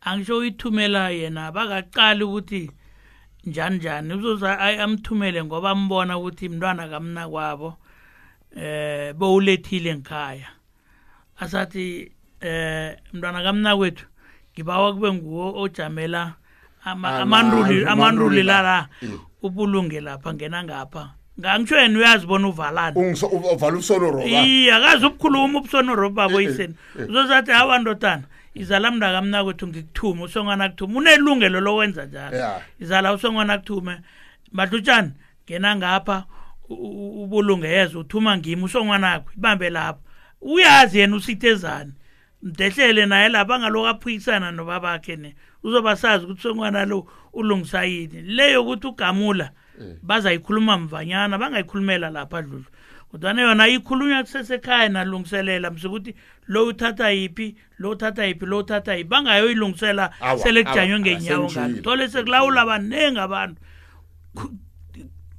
[0.00, 2.70] Angisho uyithumela yena bakaqali ukuthi
[3.44, 4.14] njani njani.
[4.14, 7.76] Uzoza amthumele ngoba ambona ukuthi mntwana kamna kwabo
[8.56, 10.48] eh bowulethile ngikhaya
[11.40, 14.06] asathi eh mntwana kamna kwethu
[14.52, 16.34] ngibawa kube nguwo ojamela
[16.84, 18.62] ama- Ama- amanduli amanduli amanduli la.
[18.62, 18.88] lala
[19.42, 21.14] ubulunge lapha ngena ngapha.
[21.40, 23.00] Ngangitsho yena uyazibona uvalana
[23.52, 26.74] uvala ubusonoroba iye akazi ukukhuluma ubusonoro babo yiseni
[27.08, 28.22] uzozathi hawa ndodana
[28.54, 32.36] izala mndakamna kwethu ngikuthume usongwana kuthume unelungelo lokwenza njalo.
[32.80, 34.00] Izala usongwana kuthume.
[34.52, 35.10] Madlutshani
[35.46, 36.24] ngena ngapha
[36.68, 40.00] u- u- ubulunge yeza uthuma ngimi usongwanakho ibambe lapho
[40.40, 41.92] uyazi yena usithezani
[42.42, 45.34] mdehlele naye lapha angaloko aphikisana nobabakhe ne.
[45.62, 48.22] Uzoba sazi ukuthi usongwana lo ulungisa yini.
[48.22, 49.50] Le yokuthi ugamula
[50.02, 52.70] bazayikhuluma mvanyana bangayikhulumela lapha dludlu.
[53.12, 56.14] Kodwana yona ikhulunywa kusesekhaya nalungiselela msukuthi
[56.46, 60.10] lo uthatha yiphi lo uthatha yiphi lo uthatha yiphi bangayoyilungisela
[60.42, 63.60] sele kujanywe ngenyawo ngalo thole sekulawula baningi abantu.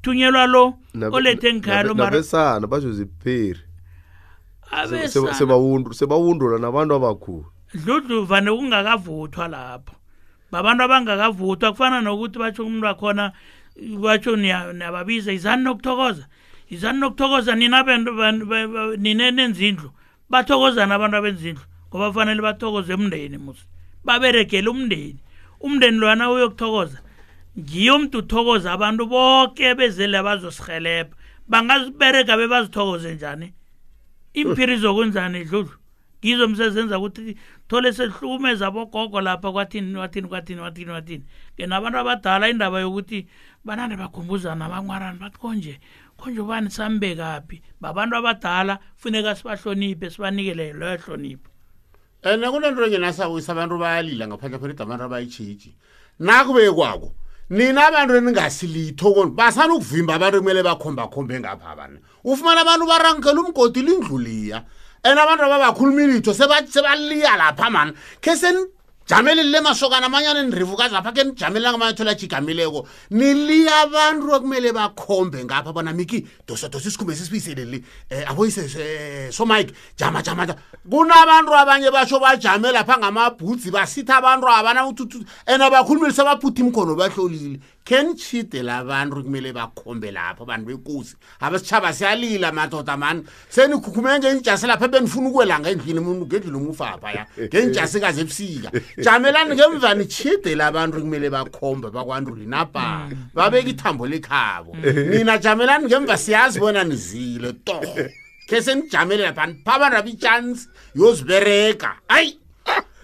[0.01, 0.73] Thunyelwa lo
[1.11, 3.59] olethe ngikhaya lo nabesana basho ziphiri
[5.91, 7.45] sebawundula nabantu abakhulu.
[7.73, 9.95] Dludlu vane kungakavuthwa lapho.
[10.51, 13.31] Babantu abangakavuthwa kufana nokuthi batsho umuntu wakhona
[13.75, 16.27] batsho niya- niyababiza izani nokuthokoza?
[16.69, 17.55] Izani nokuthokoza?
[17.55, 19.91] Nina bantu ban- ba- ba- nine nenzindlu
[20.29, 23.65] bathokozana abantu abenzindlu ngoba kufanele bathokoze umndeni musi.
[24.05, 25.19] Baberegele umndeni.
[25.61, 26.99] Umndeni lwana uyokuthokoza.
[27.59, 31.15] Ngiyo umntu uthokoza abantu boke bezele bazosihelebha
[31.47, 33.53] bangaziberega bebazithokoze njani?
[34.33, 35.77] Impiri zokwenzani dludlu?
[36.23, 37.37] Ngizo msezenza ukuthi
[37.73, 41.23] thole sehlukumeza bogogo lapha kwathini wathini kwathini wathini wathini
[41.57, 43.27] ke nabantu abadala indaba yokuthi
[43.65, 45.79] banande bakhumbuzana abancwarani bathi konje
[46.17, 51.49] konje ubani sambekaphi babantu abadala funeka sibahloniphe sibanikele leyo hlonipho.
[52.21, 55.73] Ene kunento engenasawisa abantu bayalila ngaphandle khonida abantu abayitshiji
[56.19, 57.11] nakube kwako
[57.49, 63.81] nina abantu eningasilitho koni basana ukuvimba abantu ekumele bakhombakhombe ngapha abana ufumana abantu barankela umgodi
[63.81, 64.63] lindluliya
[65.05, 68.33] and abantu ababakhuluma ilitho seba- sebaliya lapha mani khe
[69.13, 75.73] senijamele le masokana amanyana nirivukazi lapha ke nijamele ngamanyathelo ajigamileko niliya abantu ekumele bakhombe ngapha
[75.73, 80.47] bona miki dosa dosa isikhumbe sisibiseleli um aboyise eh, so mike jama jama
[80.89, 87.59] kunabantu abanye basho bajame lapha ngamabhudzi basitha abantu abana ututu and abakhulumeli sebaphutha imkhono bahlolile.
[87.85, 91.15] Khe nitshidela abantu kumele bakhombe lapho bantu bekosi.
[91.39, 93.23] Abesitshaba siyalila madoda mani.
[93.49, 98.71] Senikhukhumele ngenijasi lapha benifuna ukwelanga endlini umuntu ngendlini umufaphaya ngenijasikazi ebusika
[99.03, 104.75] jamelani ngemva nitshidela abantu kumele bakhombe bakwanduli napa babeka ithambo lekhabo.
[104.75, 108.09] Nina jamelani ngemva siyazi bona nizile torho
[108.47, 111.95] khe senijamele lapha niphaba nabo ichansi yozibereka.
[112.07, 112.39] Ayi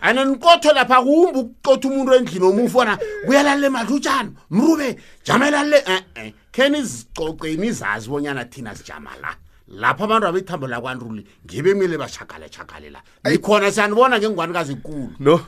[0.01, 2.97] ane nikotho lapha kumbi ukucotha umuntu endlini omufi wona.
[3.25, 6.33] Kuyalale madlutshana mrube jamela le e-e.
[6.51, 9.35] Khe nizicoce nizazi bonyana thina sijama la
[9.67, 15.39] lapha abantu abethambo lakwandruli ngibe kumele bashagale shagale la ikhona siyanibona ngengwani kazikulu no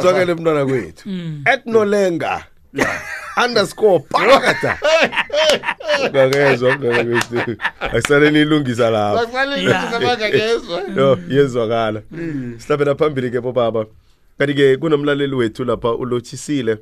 [0.00, 1.08] zwakele mntwana kwethu.
[1.54, 2.44] Ekunolenga
[3.44, 4.78] underscore phakada
[6.08, 9.44] ungakezwa mntwana kwethu akusale niyilungisa lapha
[10.96, 12.02] no yezwakala
[12.58, 13.86] sihlabela phambili ke bobaba.
[14.38, 16.78] Kanti-ke kunomlaleli wethu lapha ulothisile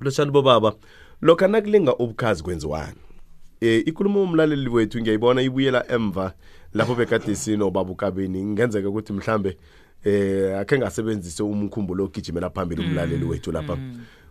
[0.00, 0.72] lotshani bobaba
[1.22, 2.96] lokhu nakulinga ubukhazi kwenziwani?
[3.60, 6.32] Eh ikulumo umlaleli wethu ngiyayibona ibuyela emva
[6.74, 9.56] lapho bekade sinobaba ukabini ngenzeka ukuthi mhlambe
[10.04, 13.78] eh akhe ngasebenzise umkhumbulo ogijimela phambili umlaleli wethu lapha.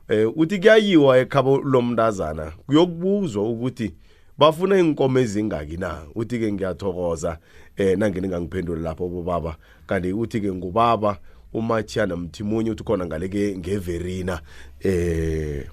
[0.07, 3.93] Eh uthi kuyayiwa ekhabo lomntazana kuyokubuzwa ukuthi
[4.37, 6.03] bafuna inkomo ezingaki na?
[6.15, 7.37] Uthi ke ngiyathokoza
[7.77, 9.55] eh nangeni ngangiphendula lapho bobaba.
[9.87, 11.17] Kanti uthi ke ngubaba
[11.53, 14.41] uMachiana Mthimunye uthi khona ngale ke ngeverina
[14.79, 15.67] eh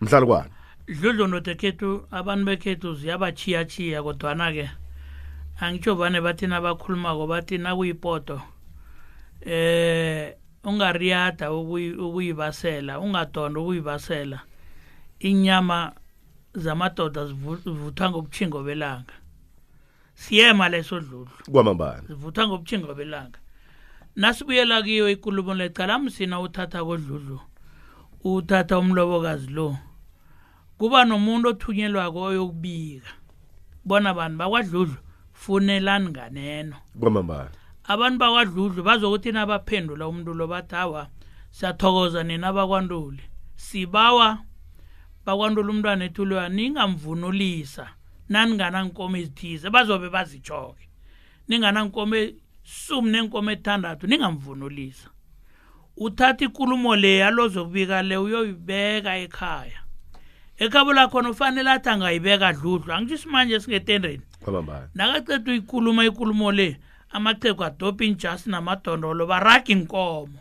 [0.00, 0.50] mhlalukwana
[0.88, 4.70] dludlu nodekhethu abantu bekhethu ziyabachiyachiya kodwana-ke
[5.60, 8.40] angitsho vane bathi nabakhulumako bathi nakuyipoto
[9.46, 14.40] eh ungariyada ukuyi- ukuyibasela ungadonda ukuyibasela
[15.20, 15.92] inyama
[16.54, 19.14] zamadoda zivu- zivuthwa ngobutshingo belanga.
[20.14, 21.30] Siyema leso dludlu.
[21.52, 22.02] Kwamambala.
[22.08, 23.38] Zivuthwa ngobutshingo belanga.
[24.16, 27.40] Nasibuyela kiyo ikulumo lecala msina uthatha kodludlu
[28.24, 29.76] uthatha umlobokazi lo.
[30.78, 33.08] Kuba nomuntu othunyelwako oyokubika.
[33.84, 34.96] Bona bantu bakwadludlu
[35.32, 36.76] funelani nganeno.
[37.00, 37.50] Kwamambala.
[37.92, 41.08] Abantu bakwadludlu bazokuthi nabaphendula umuntu lo bathi awa
[41.50, 43.22] siyathokoza nina bakwantuli.
[43.56, 44.38] Sibawa
[45.26, 47.86] bakwantula umntwana ethuliwa ningamvunulisa.
[48.28, 50.86] Naninganankomo ezithize bazobe bazitshoke
[51.48, 52.16] ninganankomo
[52.62, 55.08] sum nenkomo ethandathu ningamvunulisa.
[55.96, 59.80] Uthatha ikulumo le alozokubika le uyoyibeka ekhaya.
[60.58, 64.22] Ekhabo lakhona ufanele athi angayibeka dludlu angitsho isimanje esingetendeni.
[64.40, 66.78] Kwamambala nakaceda uyikhuluma ikulumo le
[67.10, 70.38] amachegu adopha injasi namadondolo baraga inkomo.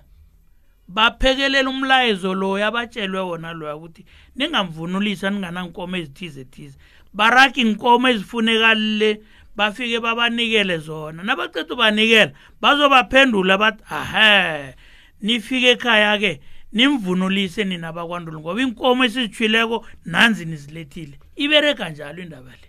[0.88, 4.06] Baphekelela umlayezo loyo abatshelwe wona loya ukuthi
[4.36, 6.78] ningamvunulisa ninganankomo ezithize thize.
[7.14, 9.22] Baraga inkomo ezifunekalile
[9.56, 11.24] bafike babanikele zona.
[11.24, 14.76] Nabaceda ubanikela bazobaphendula bathi ahe
[15.22, 16.42] nifike ekhaya-ke
[16.74, 21.20] nimvunulise nina bakwandulu ngoba inkomo esizitshwileko nanzi nizilethile.
[21.36, 22.68] Ibereka njalo indaba le.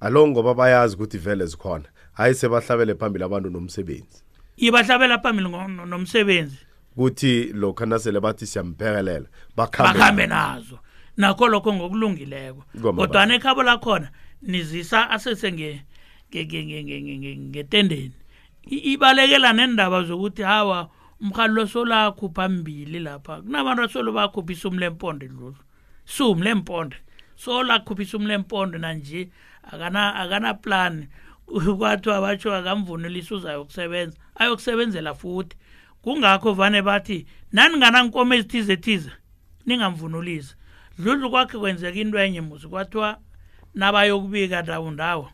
[0.00, 1.84] Alo ngoba bayazi ukuthi vele zikhona.
[2.12, 4.22] Hayi sebahlabele phambili abantu nomsebenzi.
[4.56, 5.48] Ibahlabela phambili
[5.86, 6.58] nomsebenzi.
[6.96, 10.78] Kuthi lokho nasele bathi siyambhekelela bakhambe nazo.
[11.16, 12.64] nakho lokho ngokulungileko.
[12.72, 13.06] Kwamambala.
[13.08, 14.10] kodwana ekhabo lakhona
[14.42, 15.82] nizisa asese nge-
[16.32, 18.12] nge- nge- nge- nge- nge- nge- ngetendeni.
[18.66, 23.42] Ibalekela nendaba zokuthi hawa umhali lo solakhupha mbili lapha.
[23.42, 25.56] Kunabantu asolo bakhupha isumu lemponde dlulu
[26.04, 26.96] sumu lemponde
[27.36, 29.28] solakhupha isumu lemponde nanje.
[29.62, 31.06] Akana akana plan.
[31.78, 35.56] Kwathiwa batsho akamvunulisa uzayokusebenza ayokusebenzela futhi.
[36.02, 39.12] Kungakho vane bathi naninganankomo ezithize thize?
[39.66, 40.56] Ningamvunulisi.
[40.98, 43.18] Dludlu kwakhe kwenzeka into enye musi kwathiwa
[43.74, 45.30] nabayokubika ndawo ndawo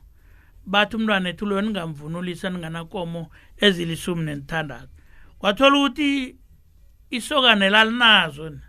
[0.66, 3.30] bathi umntwana ethuliwe ningamvunulisa ninganankomo
[3.64, 4.92] ezilisumi nesithandathu.
[5.38, 6.36] Kwathola ukuthi
[7.10, 8.60] isokane lalinazo ni.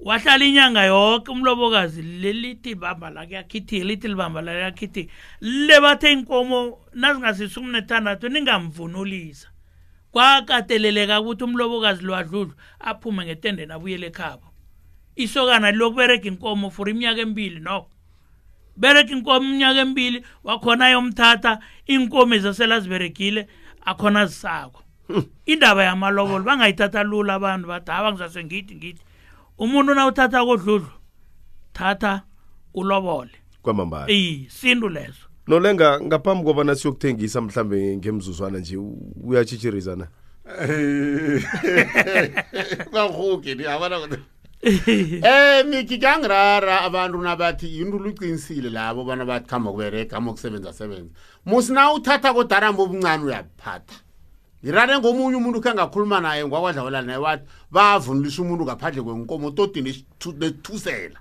[0.00, 5.12] Wahlala inyanga yonke umlobokazi lelithi libamba la kuyakhithika lithi libamba la kuyakhithika.
[5.40, 9.48] Le bathe inkomo nazingasisumi nethandathu ningamvunulisa.
[10.12, 14.46] Kwakateleleka ukuthi umlobokazi lwadludlu aphume ngetendeni abuyele ekhabo.
[15.16, 17.86] Isokana lilokubereka inkomo for iminyaka emibili no
[18.76, 23.48] bereka inkomo iminyaka emibili wakhona yomthatha iinkomo ezasela ziberekile
[23.84, 24.82] akhona zisako
[25.46, 29.05] indaba yamalobolo bangayithatha lula abantu bathi hawa ngizase ngithi ngithi.
[29.58, 30.86] Umuntu na uthatha kodludlu
[31.72, 32.22] thatha
[32.74, 33.30] ulobole.
[33.62, 34.10] Kwamambala.
[34.10, 35.26] Iyi sintu leso.
[35.46, 40.08] Nolenga ngaphambi kobana siyokuthengisa mhlambe ngemzuzwana nje u- uyatshitshiriza na
[42.92, 43.96] bahuke ni abana
[44.62, 51.10] eh miki kangirara abantu nabathi yinto luqinisile labo bana bathi khamba kubereka ama kusebenza sebenza
[51.44, 53.94] musi na uthatha kodarambo obuncane uyaphatha
[54.64, 61.18] ngirare ngomunye umuntu khe ngakhuluma naye ngwakwadlawelana naye wathi bavunulisa umuntu ngaphandle kwenkomo todi nethusela.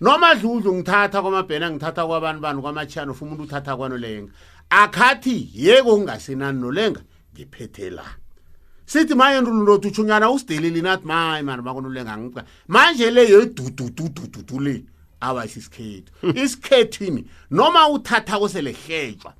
[0.00, 4.32] Noma dludlu ngithatha kwamabhena ngithatha kwabantu bani kwamachiyano ufuna umuntu uthatha kwanolenga
[4.70, 7.00] akhathi yeko kungasenani nolenga
[7.34, 8.04] ngiphethe la.
[8.86, 14.84] Sithi maye ndululothi utshunyana usidelile nathi mayi mani bakonolenga ngica manje le yedudududududu le
[15.20, 16.12] awa isisikhethu
[16.42, 19.34] isikhethwini noma uthatha koselehlejwa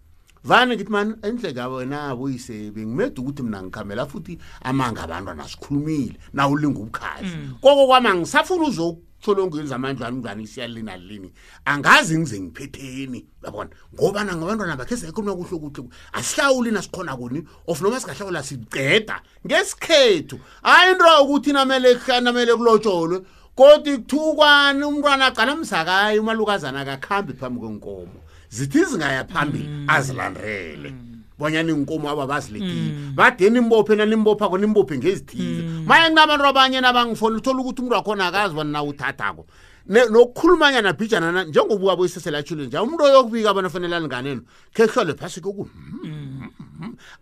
[0.47, 6.49] vane ngithi mani endleka wena buyise bengimeda ukuthi mina ngikhambela futhi amanga abantwana sikhulumile na
[6.49, 7.37] ulinga ubukhazi.
[7.61, 11.33] Koko kwami angisafuna uzokuthola ngeni zamandlwana umntwana isiyalina lini.
[11.65, 13.71] Angazi ngize ngiphetheni yabona?
[13.95, 17.43] Ngoba na ngabantwana bakhe sekhuluma kuhle kuhle asihlawuli nasikhona kuni?
[17.67, 23.23] Of noma singahlawula siceda ngesikhethu hayi into ukuthi namele namele kulotsholwe
[23.57, 28.21] kodwa kuthukwane umntwana aqala msakayi umalukazana akakhambi phambi kwenkomo
[28.57, 30.95] zithi zingaya phambili azilandele.
[31.39, 35.63] Bonyana inkomo aba bazilekile badeni imbophe nanimbopha nimbophe ngezithize.
[35.87, 39.47] Maye kunabantu abanye nabangifona uthola ukuthi umuntu wakhona akazi bona na uthathako
[39.89, 44.43] Ne- nokukhulumanya nabhijana na- njengobuka boyiseselatshile nje umuntu oyokubika abantu afanele alinganeno
[44.75, 45.69] khe kuhlole phasi koku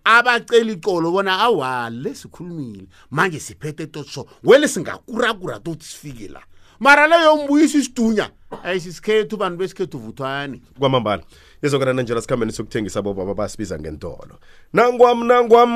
[0.05, 2.87] abacela icolo bona awale sikhulumile.
[3.11, 6.41] Manje siphethe totso wele singakurakura tothi sifike la
[6.81, 8.31] mara leyo mbuyisa isidunya.
[8.63, 11.23] Ayisisikhethu bantu besikhethu vuthwane kwamambala
[11.63, 14.39] izokana nanjena sikhambeni sokuthengisa bobaba basibiza ngentolo.
[14.73, 15.71] Nangwam nangwam.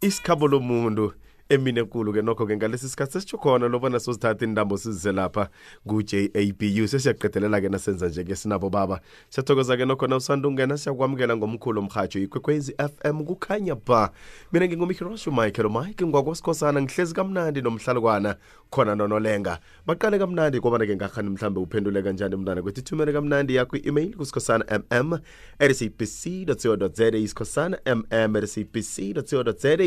[0.01, 1.13] Isikhabo lomuntu
[1.49, 5.49] emine kulu-ke nokho-ke ngalesi sikhathi sesitsho khona lobona sozithatha indambo sizise lapha
[5.87, 8.99] ku-jabu sesiyaqedelela-ke nasenza nje-ke sinabo baba.
[9.29, 14.11] Siyathokoza-ke nokho na usanda ungena siyakwamukela ngomkhulu omrhatsho ikwekwezi FM kukhanya ba.
[14.51, 18.35] Mina ngingumihirosho michael mike ngwakwasikhosana ngihlezi kamnandi nomhlalukwana
[18.69, 19.59] khona nonolenga.
[19.85, 25.19] Baqale kamnandi kobana-ke ngakhani mhlambe uphendule kanjani mntwana kwethi thumele kamnandi yakho i-email kusikhosana mm
[25.59, 29.77] erisabc co za isikhosana mm erisabc co za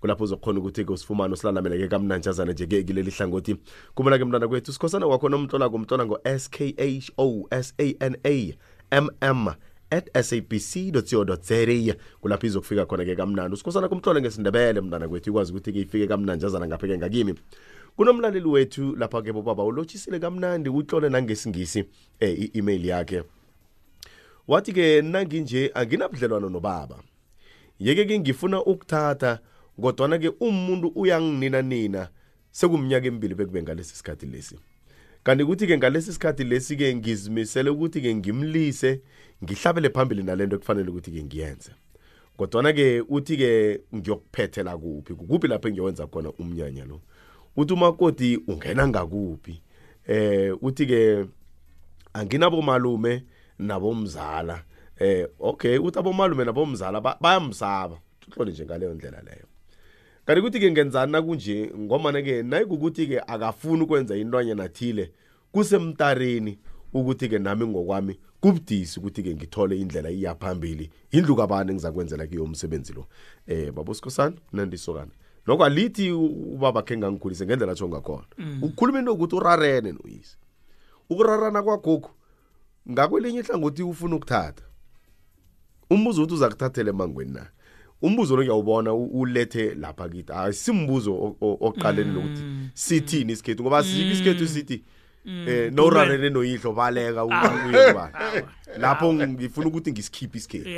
[0.00, 3.56] kulapho uzokhona ukuthi-ke usifumane usilalamele-ke kamnanjazana nje-ke kileli hlangothi.
[3.94, 6.72] Kumela-ke mntwana kwethu sikhosana kwakhona umtlolako umtlola ngo-skho
[8.90, 9.54] sana mm
[9.90, 13.54] at sabc co za kulapho izokufika khona-ke kamnandi.
[13.54, 17.34] Usikhosana kumtlole ngesindebele mntwana kwethu ikwazi ukuthi-ke ifike kamnanjazana ngapha-ke ngakimi.
[17.96, 21.88] Kunomlaleli wethu lapha-ke bobaba ulotshisile kamnandi utlole nangesingisi um
[22.20, 23.22] i-email yakhe.
[24.48, 26.98] Wathi-ke nanginje anginabudlelwano nobaba.
[27.78, 29.38] Yeke-ke ngifuna ukuthatha
[29.80, 32.08] kodwana-ke umuntu uyanginina nina
[32.50, 34.58] sekumnyaka emibili bekube ngalesi sikhathi lesi.
[35.24, 39.00] Kanti kuthi-ke ngalesi sikhathi lesi-ke ngizimisele ukuthi-ke ngimlise
[39.44, 41.72] ngihlabele phambili nalento ekufanele ukuthi-ke ngiyenze.
[42.36, 45.14] Kodwana-ke uthi-ke ngiyokuphethela kuphi?
[45.14, 47.00] Kukuphi lapho engiyowenza khona umnyanya lo?
[47.56, 49.62] Uthi umakoti ungena ngakuphi?
[50.06, 51.26] Eh uthi-ke
[52.12, 53.24] anginabomalume
[53.58, 54.64] nabomzala.
[54.98, 57.98] Eh okay uthi abomalume nabomzala ba- bayamsaba.
[58.28, 59.46] Uhlole nje ngaleyo ndlela leyo.
[60.26, 65.12] Kanti kuthi-ke ngenzani nakunje ngomana-ke nayikukuthi-ke akafuni ukwenza intwanyana thile
[65.52, 66.58] kusemtareni
[66.94, 73.06] ukuthi-ke nami ngokwami kubudisi ukuthi-ke ngithole indlela iyaphambili yindlu kabani engizakwenzela kiyo umsebenzi lo?
[73.46, 75.10] Eh babosikhosana nandisokana
[75.46, 78.26] noko alithi u- ubaba khe ngangikhulise ngendlela atsho ngakhona.
[78.62, 80.36] Ukukhuluma into yokuthi urarene noyise.
[81.10, 82.10] Ukurarana kwagogo
[82.90, 84.64] ngakwelinye ihlangothi ufuna ukuthatha.
[85.90, 87.46] Umbuzo ukuthi uza kuthathela emangweni na?
[88.02, 92.42] Umbuzo lo ngiyawubona ulethe lapha kithi asimbuzo oqaleni lokuthi
[92.74, 93.62] sithini isikhethu?
[93.62, 94.84] Ngoba sikho isikhethu sithi
[95.26, 98.12] eh norarene noyihlo baleka uye kuba
[98.78, 100.70] lapho ngifuna ukuthi ngisikhiphe isikhethu.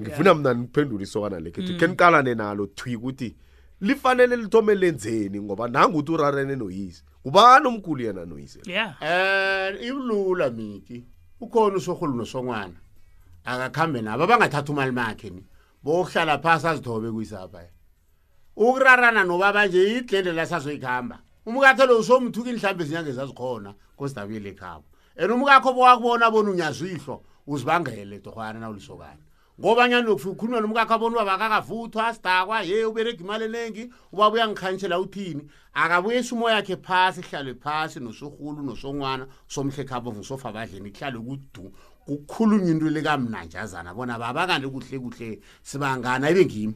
[0.00, 1.78] Ngifuna mna niphendule isokana lekhethu.
[1.78, 3.36] Khe niqalane nalo thwi ukuthi
[3.80, 7.02] lifanele lithome lenzeni ngoba nanguthi urarene noyise.
[7.24, 8.60] Ubani omkhulu yena noyise?
[8.66, 11.04] Ya Eh ibulula miki
[11.40, 12.74] ukhona usohulu nosongwana
[13.44, 15.44] akakhambe nabo abangathatha imali makhe ni.
[15.82, 17.62] Bokuhlala phasi azithobe kuyisapha
[18.56, 24.84] ukurarana nobaba nje idlende lasazoyikhamba umkakhe lo usomthuka inhlambe ezinyanga ezazikhona kosidabile ekhabo
[25.16, 29.24] and umkakho bowakubona bona unyazihlo uzibangele torhwana na ulisokana
[29.60, 35.42] ngoba nyani ukhuluma nomkakho abona ubaba akakavuthwa sidakwa ye uberega imali enengi ubaba uyangikhanyishela uthini?
[35.74, 41.72] Akabuyisa umoya yakhe phasi kuhlalwe phasi nosorhulu nosongwana somhlekhabo ngusofa abadleni kuhlalwe kudu
[42.08, 46.74] kukhulunywa into likamnanjazana bona baba kanti kuhle kuhle sibangana ibe ngimi.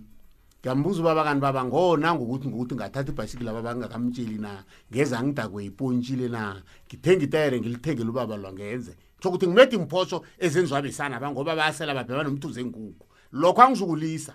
[0.60, 2.14] Ngiyambuza ubaba kanti baba ngona?
[2.14, 4.64] Ngokuthi ngokuthi ngathatha ibhayisikile ababa ngingakamtsheli na?
[4.92, 6.62] Ngeza ngidakwe yipontshile na?
[6.86, 12.24] Ngithenga itayere ngilithengele ubaba lwangenze tsho ukuthi ngimeda imphoso ezenziwa besana ba ngoba bayasela babheba
[12.24, 14.34] nomthunzi enkukhu lokho angizukulisa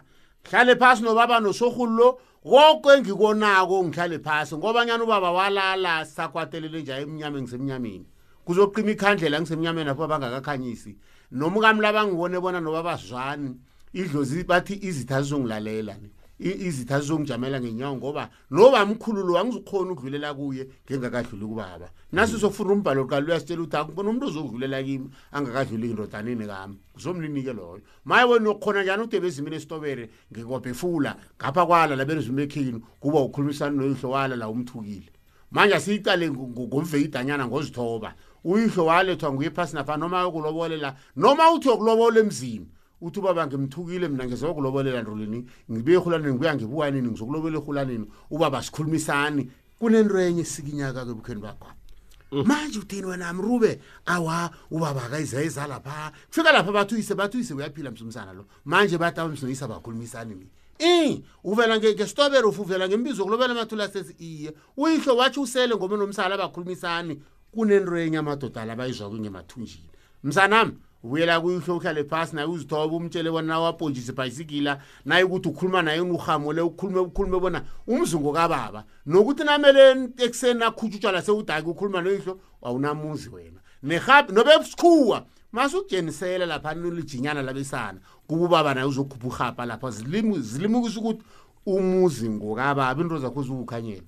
[0.50, 6.92] hlale phasi nobaba nosorhulu lo konke engikonako ngihlale phasi ngoba nyana ubaba walala sakwatelele nje
[6.92, 8.06] emnyameni ngisemnyameni
[8.48, 10.96] kuzoqima ikhandlela ngisemnyameni apho bangakakhanyisi.
[11.32, 13.60] Noma kamla bangibone bona noba bazwani
[13.94, 15.98] idlozi bathi izitha zizongilalela
[16.40, 21.90] izitha zizongijamela ngenyawo ngoba noba mkhulu lo angizukhona ukudlulela kuye ngengakadluli kubaba.
[22.12, 27.82] Nasi sokufuna umbhalo lukalu uyasitshela ukuthi akubona umuntu ozokudlulela kimi angakadluli indodaneni kami ngizomlinike loyo.
[28.06, 34.36] Maye wena uyokhona njani ude bezimini esitobere ngikobhefula ngapha kwala laberezumekhini kuba ukhulumisana noyihlo wala
[34.36, 35.12] la umthukile.
[35.52, 38.14] Manje asiyicale ngomveyidanyana ngozithoba
[38.48, 42.68] uyihlo walethwa nguye phasi napha noma yokulobolela noma uthi yokulobola emzini.
[43.02, 50.20] Uthi ubaba ngimthukile mina ngizokulobolela ndrolini ngibuye ehulaneni ngibuya ngibukanini ngizokulobola ehulaneni ubaba sikhulumisani kunento
[50.20, 51.68] enye sikinyaka-ke ebukhweni bakho.
[52.32, 58.46] Manje uthini wena mrube awa ubaba akayizayeza lapha kufika lapha bathuyise bathuyise uyaphila msumsana lo.
[58.66, 60.48] Manje bathi abamsinoyisa bakhulumisani ni
[60.80, 64.54] i uvela nge- ngesitobere ufu uvela ngembizo kulobela amathula sesi iye.
[64.78, 67.22] Uyihlo watsho usele ngoba nomsala bakhulumisani
[67.58, 69.90] kunento enye amadoda la bayizwa kungemathunjini
[70.24, 70.72] msanami
[71.04, 76.54] ubuyela kuyihlo uhlale phasi naye uzithoba umtshele bona nawapontshise ibhayisikila naye ukuthi ukhuluma naye unuhamo
[76.54, 78.84] le ukhulume ukhulume bona umzungu kababa.
[79.06, 83.60] Nokuthi namele ekuseni akhutshwa utshwala sewudaki ukhuluma noyihlo awunamuzi wena.
[83.84, 88.00] Nehabi nobesikhuwa masukujenisela lapha nolijinyana labesana.
[88.28, 91.22] Kuba ubaba naye uzokhupha uhapa lapha zilimu- zilimukisa ukuthi
[91.66, 94.08] umuzi ngokababa into zakho ziwukhanyela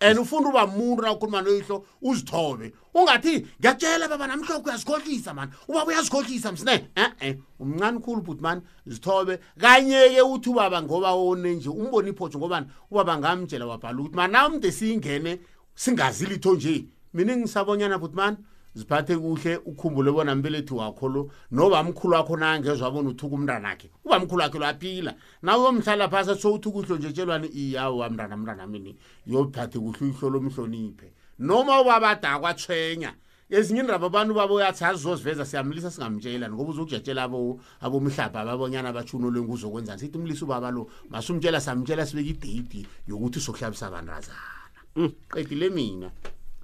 [0.00, 2.72] and ufunda uba muntu na ukhuluma noyihlo uzithobe.
[2.94, 6.88] Ungathi ngiyakutshela baba namhlokho uyazikhohlisa mani ubaba uyazikhohlisa msine.
[6.96, 9.38] E-e umncane khulu but mani zithobe.
[9.58, 14.48] Kanye-ke uthi ubaba ngoba one nje umbona iphotho ngobani ubaba ngamtshela wabhala ukuthi mani na
[14.48, 15.38] umde siyingene
[15.74, 16.84] singazi litho nje.
[17.14, 18.36] Mina ngisabonyana but mani
[18.76, 21.30] ziphathe kuhle ukhumbule bona mbelethi wakho lo.
[21.50, 25.14] Noba mkhulu wakho nangezwa bona uthuka umntanakhe uba mkhulu wakhe lo aphila.
[25.42, 28.96] Nawe uyomhlala phasi sowuthuka uhlo nje tshelwane iyawo mntana mntana mini
[29.26, 33.14] yophathe kuhle uhlolo omhloniphe noma ubabada tshwenya
[33.48, 36.50] ezinye indaba abantu babo uyathi azizoziveza siyamlisa singamtshela.
[36.50, 42.86] Ngoba uzokujatshela abo abomhlaba ababonyana abatshuno lenguzokwenzani sithi umlisa ubaba lo masumtshela samtshela sibeke ideyidi
[43.08, 45.10] yokuthi sokuhlabisa abantazana.
[45.32, 46.10] Qedile mina.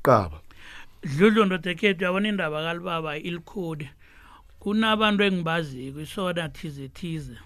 [0.03, 0.41] Qaba
[1.03, 3.91] dludlu ndoda ekhethu yabona indaba kalibaba ilikhudi
[4.61, 7.37] kunabantu engibaziko isona thize thize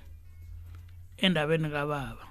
[1.17, 2.25] endabeni kababa.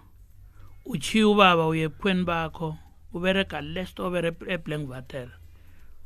[0.86, 2.78] Uchiya ubaba uye ebukhweni bakho
[3.13, 5.30] uberega lestobere eblankvatel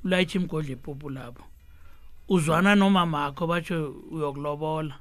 [0.03, 1.43] ulayitsha imgodla epupu lapho.
[2.29, 3.77] Uzwana nomamakho batsho
[4.11, 4.95] uyokulobola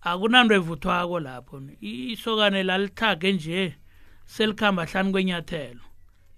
[0.00, 1.54] akunanto evuthwako lapho.
[1.80, 3.76] Isokane lalithage nje
[4.24, 5.84] selikhamba hlani kwenyathelo.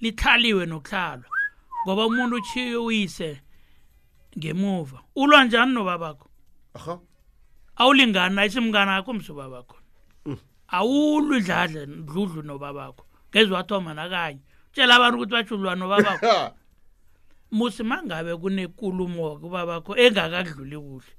[0.00, 1.39] Lihlaliwe nokuhlalwa
[1.84, 3.40] ngoba umuntu uchiye uyise
[4.38, 5.02] ngemuva.
[5.16, 6.28] Ulwa njani nobabakho?
[6.74, 6.98] Aha.
[7.76, 9.80] Awulingani ayisimngane akho msobabakho
[10.70, 13.04] awulwi idladle dludlu nobabakho.
[13.30, 14.40] Ngezwe wathoma nakanye.
[14.72, 16.54] Tshela abantu ukuthi batsho ulwa nobabakho.
[17.50, 21.12] Musi mangabe kunekulumo kubabakho engakadluli kuhle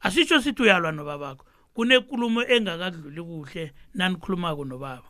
[0.00, 1.44] asitsho sithi uyalwa nobabakho
[1.74, 5.08] kunekulumo engakadluli kuhle nanikhulumako nobaba.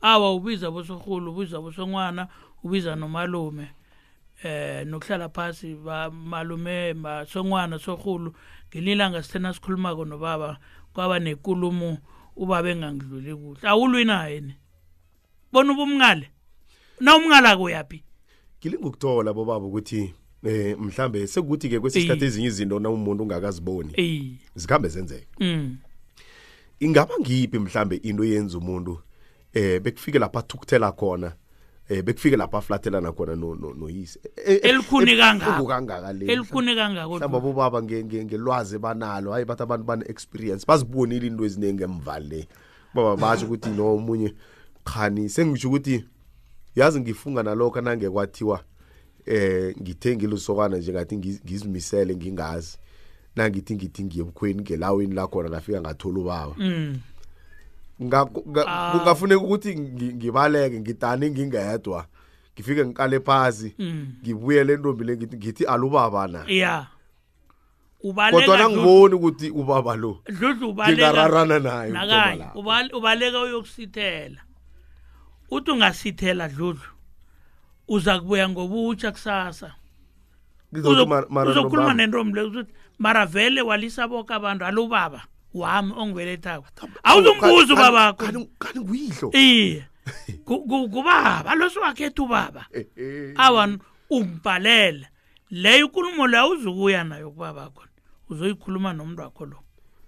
[0.00, 2.28] Awa ubiza bosorhulu ubiza bosongwana
[2.62, 3.72] ubiza nomalume.
[4.44, 8.32] Eh nokuhlala phasi ba malume masongwana sorhulu
[8.68, 10.58] ngelilanga sithena sikhulumako nobaba
[10.92, 11.98] kwaba nekulumo
[12.36, 13.68] ubaba engangidluli kuhle.
[13.68, 14.54] Awulwi naye ni
[15.52, 16.30] bona ubumngale?
[17.00, 18.02] Na umngala kuyaphi
[18.60, 20.14] ngilinga ukuthola bobaba ukuthi
[20.44, 21.80] eh mhlambe sekuthi ke Iye.
[21.80, 25.26] kwesikhathi ezinye izinto na umuntu ungakaziboni zikhambe zenzeka.
[25.40, 25.76] Mm.
[26.80, 29.00] Ingaba ngiphi mhlambe into yenza umuntu
[29.52, 31.32] eh bekufike lapha athukuthela khona?
[31.88, 34.18] Eh bekufike lapha aflathelana khona no no- noyise.
[34.36, 39.84] Eh, eh, Elikhuni eh, ebuhlungu kangaka elikhuni kangako mhlawumbe nge- ngelwazi banalo hayi bathi abantu
[39.84, 42.48] bane-experience bazibonile into eziningi emva le.
[42.94, 44.34] Baba basho ukuthi no omunye
[44.84, 46.04] khani sengisho ukuthi
[46.76, 48.60] yazi ngifunga nalokho nangekwathiwa
[49.26, 52.78] eh ngithe ngilusokana nje ngathi ngiz- ngizimisele ngingazi.
[53.36, 56.54] Nangithi ngithi ngiye ebukhweni ngelaweni lakhona ngafika ngathola ubaba.
[56.58, 56.98] Mm.
[57.98, 62.06] Kungafuneka ukuthi ngi- ngibaleke ngidane ngingedwa.
[62.54, 66.44] Ngifike ngikale phasi mm ngibuyele entombi le ngithi ngithi alubaba na?
[66.48, 66.86] Ya.
[68.00, 74.40] Kodwa ubaleka nangiboni ukuthi ubaba lo dludlu ubaleka ngingararana naye nakanye ngoba ubal- ubaleka uyokusithela.
[75.50, 76.88] Uthi ungasithela dludlu
[77.88, 79.74] uza kubuya ngobutsha kusasa.
[80.72, 81.94] Ngizothi mara- mara uzokhuluma nobaba.
[81.94, 85.22] nentombi le uzothi mara vele walisa boke abantu alo baba
[85.54, 86.66] wami ongibelethako
[87.02, 89.84] awuzumbuza Kani- ubabakho kani- kani nguyihlo iye.
[90.44, 92.66] Ku- ku- kubaba losiwakhetha ubaba.
[93.36, 93.68] Awa
[94.10, 95.08] ungibhalele.
[95.50, 97.90] Leyo ikulumo leyo uzukuya nayo kubaba khona
[98.30, 99.58] uzoyikhuluma nomuntu wakho lo.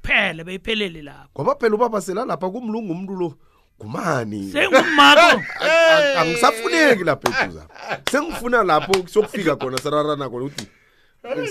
[0.02, 1.30] Phele beyiphelele lapho.
[1.42, 3.34] Ngoba phela ubaba selalapha kumlungu umuntu lo
[3.80, 4.50] ngumani?
[4.52, 7.66] Sengumakho A- angisafuneki lapha eduza
[8.10, 10.66] sengifuna lapho siyokufika khona sararana khona ukuthi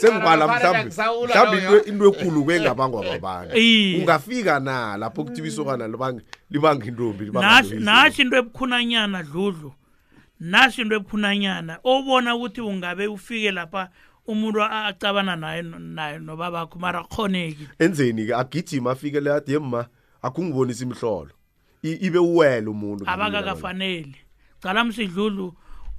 [0.02, 0.90] sengibala mhlawumbe
[1.26, 4.00] mhlawumbe into ekulu kwengabangwa babantu Iye.
[4.02, 7.32] ungafika na lapho kuthiwa isokana libanga libanga intombi?
[7.80, 9.74] nasi into ebukhunanyana dludlu.
[10.40, 13.90] Nasi into ebukhunanyana obona ukuthi ungabe ufike lapha
[14.28, 19.88] umuntu acabana naye naye nobabakho mara khoneki enzeni-ke agijima afike le ade yemma
[20.22, 21.32] akungibonisa imhlolo
[21.84, 24.16] I- ibe uwele umuntu abakakafaneli.
[24.62, 25.54] cala msidlulu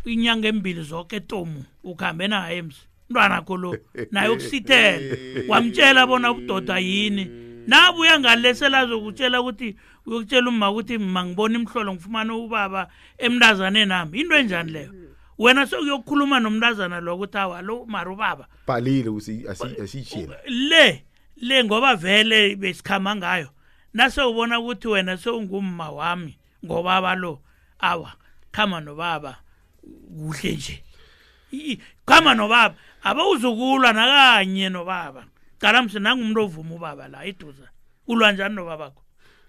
[0.05, 2.81] inyanga embili zonke tomu ukuhambe naye msi.
[3.11, 3.77] Mntwanakho lo
[4.11, 5.17] naye ukusithela
[5.49, 7.31] wamtshela bona ubudoda yini.
[7.67, 12.89] Nabuya ngale selazokutshela ukuthi uyokutshela umma ukuthi ma ngibona imhlolo ngifumane ubaba
[13.19, 14.21] emntazaneni nami.
[14.21, 14.93] Into enjani leyo?
[15.39, 18.47] Wena sekuyokukhuluma nomntazana lo ukuthi awa lo mari ubaba.
[18.67, 19.11] Bhalile
[19.49, 21.05] asiyitsheni le
[21.37, 23.49] le ngoba vele besikhama ngayo.
[23.95, 27.41] Nase ubona ukuthi wena sewungumma wami ngobaba lo.
[27.79, 28.13] Awa
[28.53, 29.37] khama nobaba
[30.09, 30.83] kuhle nje.
[32.07, 32.75] Khama nobaba.
[33.03, 35.25] Abawuzukulwa nakanye nobaba.
[35.59, 37.69] Cala msi nangumuntu ovuma ubaba la iduza
[38.07, 39.03] ulwa njani nobabakho?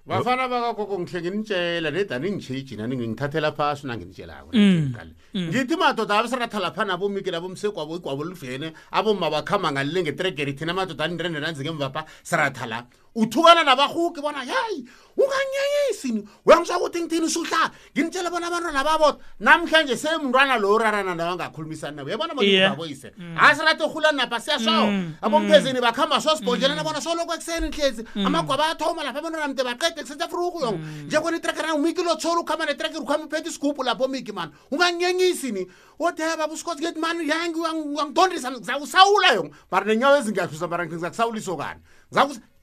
[0.06, 2.96] Bafana bakagogo ngihle nginitshela nedani ngitshiji nani?
[2.98, 4.94] Ngingithathela phasi nanginitshelako Mm.
[5.38, 11.40] ngithi madoda abesiratha lapha nabomiki labomsekwabo igwabo livene aboma bakhamba ngalile ngetregeri thina madoda anirende
[11.40, 12.86] nanzingemva pha siratha la
[13.22, 16.28] uthukana nabahugi bona yayi unganyanyisi ni?
[16.46, 22.08] Uyangizwa ukuthi ngithini usuhlala nginitshele bona abantwana babodwa namhlanje seyimntwana lo urarana nawe angakhulumisani nawe.
[22.08, 24.88] Uyabona bonaboyise asirate uhula napha siyashawo
[25.22, 27.06] abomphezini bakuhamba sosibhonjelana bona mm.
[27.06, 27.12] mm.
[27.12, 27.18] mm.
[27.18, 32.04] soloko ekuseni nhlezi amagwaba ayathoma lapha abantwana mde baqede kusetha furuku yongo njengona itrekera umiki
[32.04, 35.68] lothola ukuhamba netrekere ukuhamba uphethe isigubhu lapho miki mani unganyenyisi ni?
[36.00, 41.82] Uthi baba usikhosi kethi mani yangi uyangidondisa ngizawusawula yongo mara nenyawo ezingahluzamara ngizakusawulisa kani?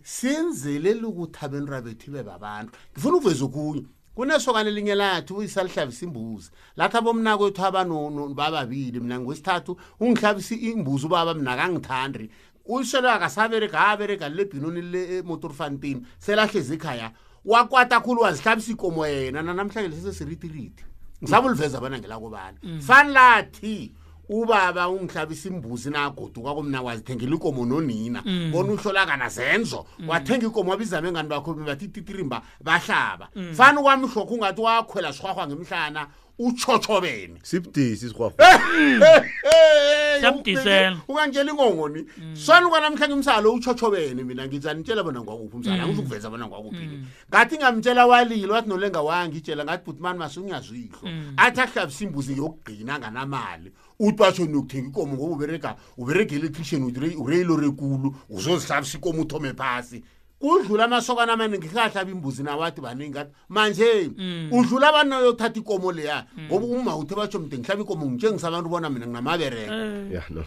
[0.06, 2.72] Ngizakus sinzelele ukuthi abenra bethu ibe babantu.
[2.92, 3.84] Ngifuna ukuveza okunye.
[4.14, 6.50] Kunesokane elinye lathi uyisalihlabisa imbuzi.
[6.76, 12.30] Lathi abomna kwethu abano- bababili mina ngwesithathu ungihlabisa imbuzi ubaba mina kangithandi.
[12.66, 17.12] Uyiselo akasabereka abereka lebhinoni le emotorfantini selahlezi ekhaya.
[17.44, 20.84] Wakwata khulu wazihlabisa ikomo yena nanamhlanje lesesiritiriti
[21.22, 22.58] ngisabe uliveza bona ngelakobani.
[22.80, 23.92] Fani lathi
[24.28, 28.22] ubaba ungihlabisa imbuzi nagoduka komna wazithengela ikomo nonina.
[28.52, 29.86] Bona uhlolakana zenzo.
[30.08, 33.28] Wathenga ikomo wabiza bengani bakho bathi titirimba bahlaba.
[33.52, 36.06] Fani kwami hlokho ungathi wakhwela sihwahwa ngemhlana
[36.38, 38.32] utshotshobene sibudisi sirhwahwa
[40.16, 40.96] Siyamdisela.
[41.08, 42.04] ungangitshela ingongoni.
[42.34, 44.46] Swana kwanamhlanje umsalo utshotshobene mina?
[44.46, 45.82] Ngizanitshela bona ngwakuphi umsalo?
[45.82, 46.88] Angizukuveza bona ngwakuphi
[47.30, 53.72] ngathi ngamtshela walile wathi nolenga wangitshela ngathi bhutimani masungiyazwihlo athi ahlabisa imbuzi yokugqina nganamali.
[53.98, 56.82] Uthi batsho niyokuthenga ikomo ngoba uberega uberega electrician
[57.18, 60.02] ureyilore ekulu uzozihlabisa ikomo uthome phasi.
[60.40, 64.10] Kudlula amasokana amaningi khahlaba imbuzi nawathi baningi athi manje
[64.52, 69.06] udlula abanoyothatha ikomo leya ngoba uma uthe batsho mde ngihlaba ikomo ngitshengisa abantu bona mina
[70.30, 70.44] no.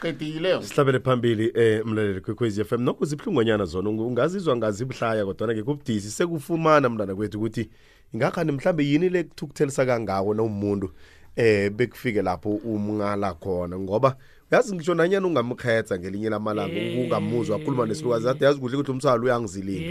[0.00, 5.62] Qedileyo sihlabele phambili eh mlaleli kwekwezi FM nokho zibuhlungonyana zona unga- ungazizwa ngazibuhlaya kodwa ke
[5.62, 7.70] kubudisi sekufumana mntana kwethu ukuthi
[8.14, 10.90] ingakhani mhlambe yini le kuthukuthelisa kangako nawumuntu
[11.36, 14.16] eh bekufike lapho umngala khona ngoba
[14.50, 19.90] yazi ngisho nanyana ungamkhetha ngelinye lamalanga ungamuzwa akhuluma nesilukazi ade yazi kuhle ukuthi umsalo uyangizilinga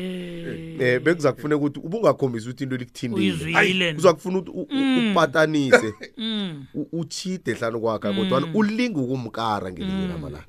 [0.86, 1.02] eh.
[1.02, 3.94] Bekuza kufuneka ukuthi ubungakhombisa ukuthi into likuthindile Uyizwile.
[3.94, 5.94] kuza kufuna ukuthi u- u- upatanise
[6.76, 10.46] u- uchide hlanu kwakhe kodwa ulinga ukumkara ngelinye lamalanga.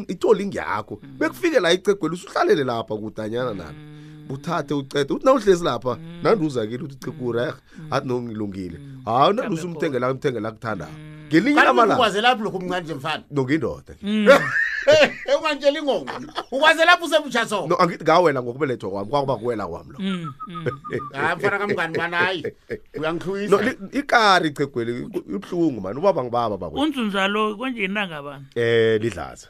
[0.08, 1.18] itholi ngiyakho mm.
[1.20, 4.26] bekufike la icegweli usuhlalele lapha kudanyana nalo mm.
[4.30, 5.14] uthathe ucede.
[5.14, 7.54] Uthi nawuhlezi lapha nanduzakile uthi chekurehe
[7.92, 8.80] athi nongilungile.
[9.06, 10.92] Hawu nanduze umthengela umthengela kuthandayo
[11.28, 11.98] ngelinye lamalaa
[13.32, 13.94] nongindoda
[14.96, 16.12] ukwaze lapho lokhu mncane nje mfana nokindoda ungantshela ingongo
[16.52, 20.66] ukwaze lapho usebutsha so no angithi ngawela ngokubelethwa kwami kwakuba kuwela kwami lo Mm, mm.
[21.14, 22.16] hayi mfana kamngani bani?
[22.16, 24.92] Hayi no uyangihlwisa li- ikari icegweli
[25.36, 26.00] ibuhlungu mani?
[26.00, 29.48] Ubaba ngibaba bakwe unzunzalo konje nangabani eh lidlaza.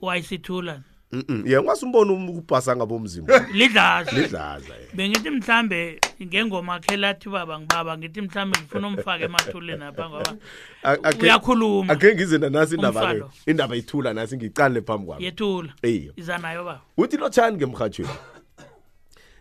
[0.00, 0.80] Wayisithula.
[1.12, 1.42] Mhm.
[1.46, 4.12] ye ngwasumbona ukubhasa ngabomzimba lidlaza.
[4.12, 4.88] Lidlaza eh.
[4.94, 10.36] bengithi mhlambe ngengoma akhe lathi baba ngibaba ngithi mhlambe ngifuna umfake emathuleni apha ngoba
[10.82, 11.92] A- akhe- uyakhuluma.
[11.92, 13.30] akhe ngize nanasi indaba ke Umfalo.
[13.46, 15.24] indaba ithula nasi ngicale phambi kwami.
[15.24, 15.72] Yethula.
[15.82, 16.80] Eyo iza nayo baba.
[16.96, 18.10] Uthi lotshani ngemrhatshweni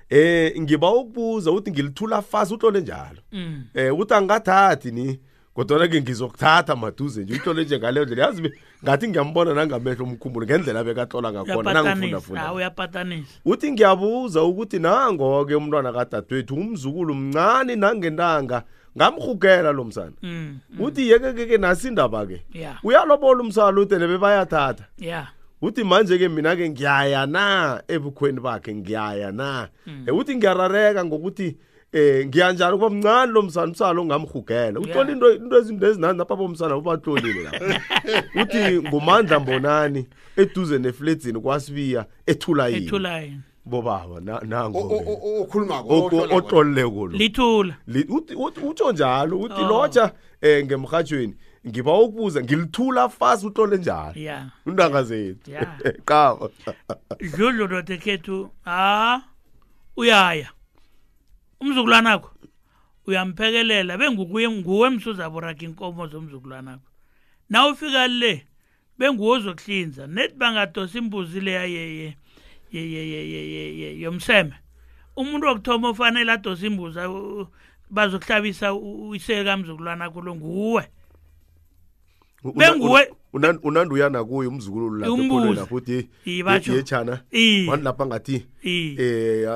[0.10, 3.22] eh ngiba ukubuza uthi ngilithula fast utlole njalo.
[3.32, 3.64] Mm.
[3.74, 5.20] eh uthi angathathi ni.
[5.60, 8.26] Kodwana-ke ngizokuthatha maduze nje uyihlole nje ngaleyo ndlela.
[8.26, 8.52] Yazi
[8.84, 15.56] ngathi ngiyambona nangamehlo omkhumbulo ngendlela bekatlola ngakhona uyapatanisa nangifundafunda hawu uyapatanisa uthi ngiyabuza ukuthi nango-ke
[15.56, 18.64] umntwana kadadewethu umzukulu mncane nangentanga
[18.98, 20.12] ngamrhugela lo msana.
[20.22, 22.78] Mm, uthi yeke-ke nasi indaba-ke ya.
[22.84, 25.28] Uyalobola umsana ude nebe bayathatha ya.
[25.62, 29.68] Uthi manje-ke mina-ke ngiyaya na ebukhweni bakhe ngiyaya na?
[30.08, 31.58] Eh, uthi ngiyarareka ngokuthi
[31.94, 36.76] eh ngiyanjalo kuba mncane lo msana umsala ongamhugela uthola into into ezinto ezinani lapha bomsana
[36.78, 37.82] ubatlolile lapha.
[38.42, 44.80] Uthi ngumandla mbonani eduze nefledzini kwasibiya ethulayini ethulayini bobaba nango
[45.42, 47.76] okhuluma ngoku otolile kulo lithula.
[48.64, 49.68] Utsho njalo uthi oh.
[49.68, 50.12] lotsha
[50.42, 51.36] eh ngemhajweni
[51.68, 54.14] ngiba ukubuza ngilithula fast utlole njalo.
[54.66, 55.52] Undanga zethu.
[56.06, 56.50] Qaba
[57.36, 59.22] dludlu notekhethu ha ah,
[59.98, 60.50] uyaya.
[61.60, 62.32] umzukulwanakho
[63.08, 66.90] uyamphekelela bengukuye nguwe emsuzaburaka inkomo zomzukulwanakho.
[67.50, 68.46] Na ufika le
[68.98, 72.14] benguwo ozokuhlinza nethi bangadosa imbuzi leya
[74.04, 74.56] yomseme.
[75.16, 77.00] Umuntu wokuthoma ofanele adosa imbuzi
[77.90, 78.74] bazokuhlabisa
[79.16, 80.84] iseke kamzukulwanakho lo nguwe.
[82.56, 86.10] Benguwe unanduyana kuyo umzukulu lapho ekolweni lapho uthi
[86.74, 87.20] yechana
[87.68, 89.48] wani lapha ngathi eh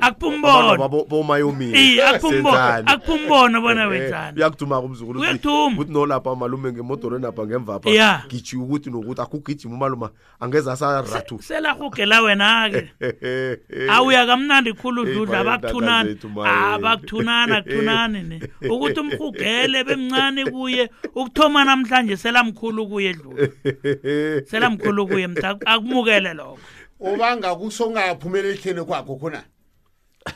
[0.00, 2.00] akupumbono bomayomini.
[2.00, 4.36] Akupumbono bona eh, wenzani.
[4.36, 10.10] uyakuduma kumzukulu ukuthi no lapha malume ngemodorweni lapha ngemva pha gichi ukuthi nokuthi akugijima umaluma
[10.40, 15.40] angeza asarathu selahugela wena-ke eh, eh, awuya kamnandi khulu dudla.
[15.40, 16.16] abakuthunani.
[16.46, 18.40] abakuthunani akuthunani ne.
[18.70, 23.09] Ukuthi umhugele bemncane kuye ukuthoma namhlanje selamkhulu kuye.
[23.12, 23.48] Dludla
[24.50, 26.58] selamkhulu kuye mta akumukele lokho.
[27.00, 29.42] Ubanga kusongaphumeleli ehleni kwakho khona?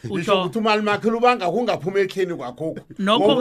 [0.06, 3.34] Ngisho ukuthi umali makhela ubanga kungaphuma ehleni kwakhokho Nokho-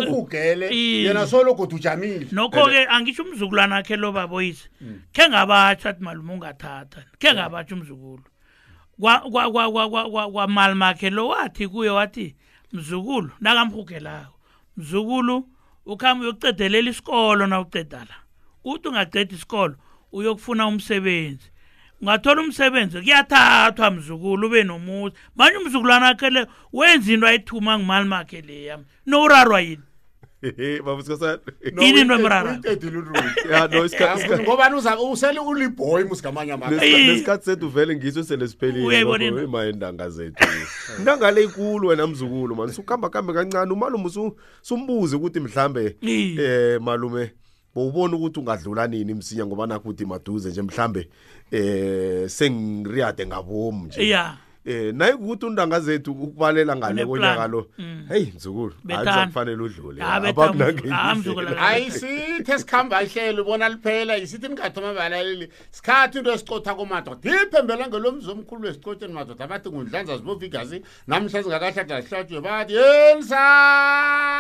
[0.71, 1.03] Iye.
[1.03, 2.27] yena sologoda ujamile.
[2.31, 4.69] Nokho-ke angisho umzukulwana akhe lo baboyise.
[5.13, 8.23] Khe ngabatsho athi malume ungathatha khe ngabatsho umzukulu.
[8.99, 12.36] Kwa- kwa- kwa- kwa- kwa- kwa- kwamali makhe lo wathi kuye wathi
[12.73, 14.36] mzukulu nakamhugelako
[14.77, 15.47] mzukulu
[15.86, 18.15] ukuhamba uyokucedelela isikolo na uceda la
[18.64, 19.76] uthi ungaceda isikolo
[20.11, 21.49] uyokufuna umsebenzi.
[22.01, 28.41] Ungathola umsebenzi kuyathathwa mzukulu ube nomuzi manje umzukulwana akhe le wenza into ayithuma ngimali makhe
[28.41, 28.80] leya.
[29.05, 29.82] Nowurarwa yini?
[30.86, 31.39] Babusikosana
[31.82, 32.51] Yini into emrara?
[32.51, 37.07] uyitedile uruti ya no isikhathi ngobani uza- usele uliboy musigamanye amagama Eyi.
[37.07, 38.45] nesikhathi sethu vele ngiso sele
[38.86, 39.39] Uyayibona into?
[39.39, 40.45] siphelile iintanga zethu.
[40.99, 46.43] Intangale ikulu wena mzukulu mani sukuhamba kambe kancane umalume usu- sumbuze ukuthi mhlambe Iye.
[46.76, 47.32] eh malume
[47.76, 51.09] bowubona ukuthi ungadlula nini msinya ngoba nakho uthi maduze nje mhlambe
[51.51, 54.09] eh sengiriyade ngabomu nje.
[54.09, 57.68] Ya eh naye ukuthi undanga zethu ukubalela ngale konyaka lo.
[57.78, 58.05] Mm.
[58.09, 58.74] hey mzukulu
[59.64, 60.03] udlule.
[60.03, 60.93] Ah, Abakunake mzukulu.
[60.95, 61.16] Ah, indlela.
[61.16, 61.47] mzukulu.
[61.59, 64.18] ayisithi esikhamba ihlelo ubona liphela.
[64.18, 67.43] Isithi ningathoma abalaleli sikhathi into esicotha komadoda.
[67.43, 69.45] Iphembela ngelomzi omkhulu wesicotsheni madoda.
[69.45, 72.41] Abathi ngundlanza zibopha igazi namhla zingakahlada zihlatshwe.
[72.41, 74.34] Bathi yensale!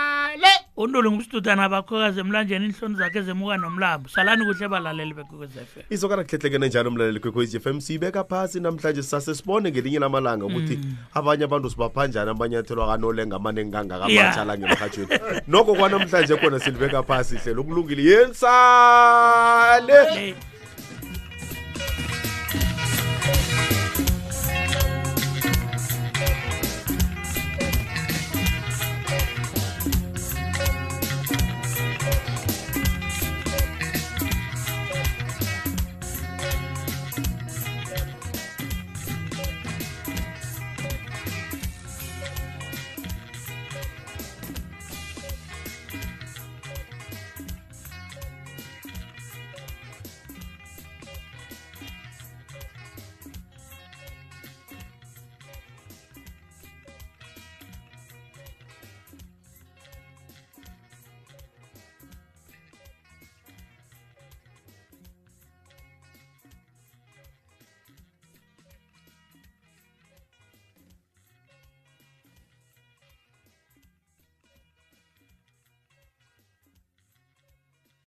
[0.77, 4.09] Unduli ngumsitudana bakhokazi emlanjeni inhloni zakhe zemuka nomlambo.
[4.09, 9.71] Salani kuhle balaleli bekwekwezfm isokana kuhlehlekene njalo umlaleli kwekwezi FM siyibeka phasi namhlanje sisase sibone
[9.71, 10.95] ngelinye amalanga ukuthi mm.
[11.13, 17.61] abanye abantu sibaphanjani amanyathelo akanolenga amaningi kangakamatsha la ngemhatshweni nokho kwanamhlanje khona silibeka phasi hlela
[17.61, 19.43] ukulungile yensale!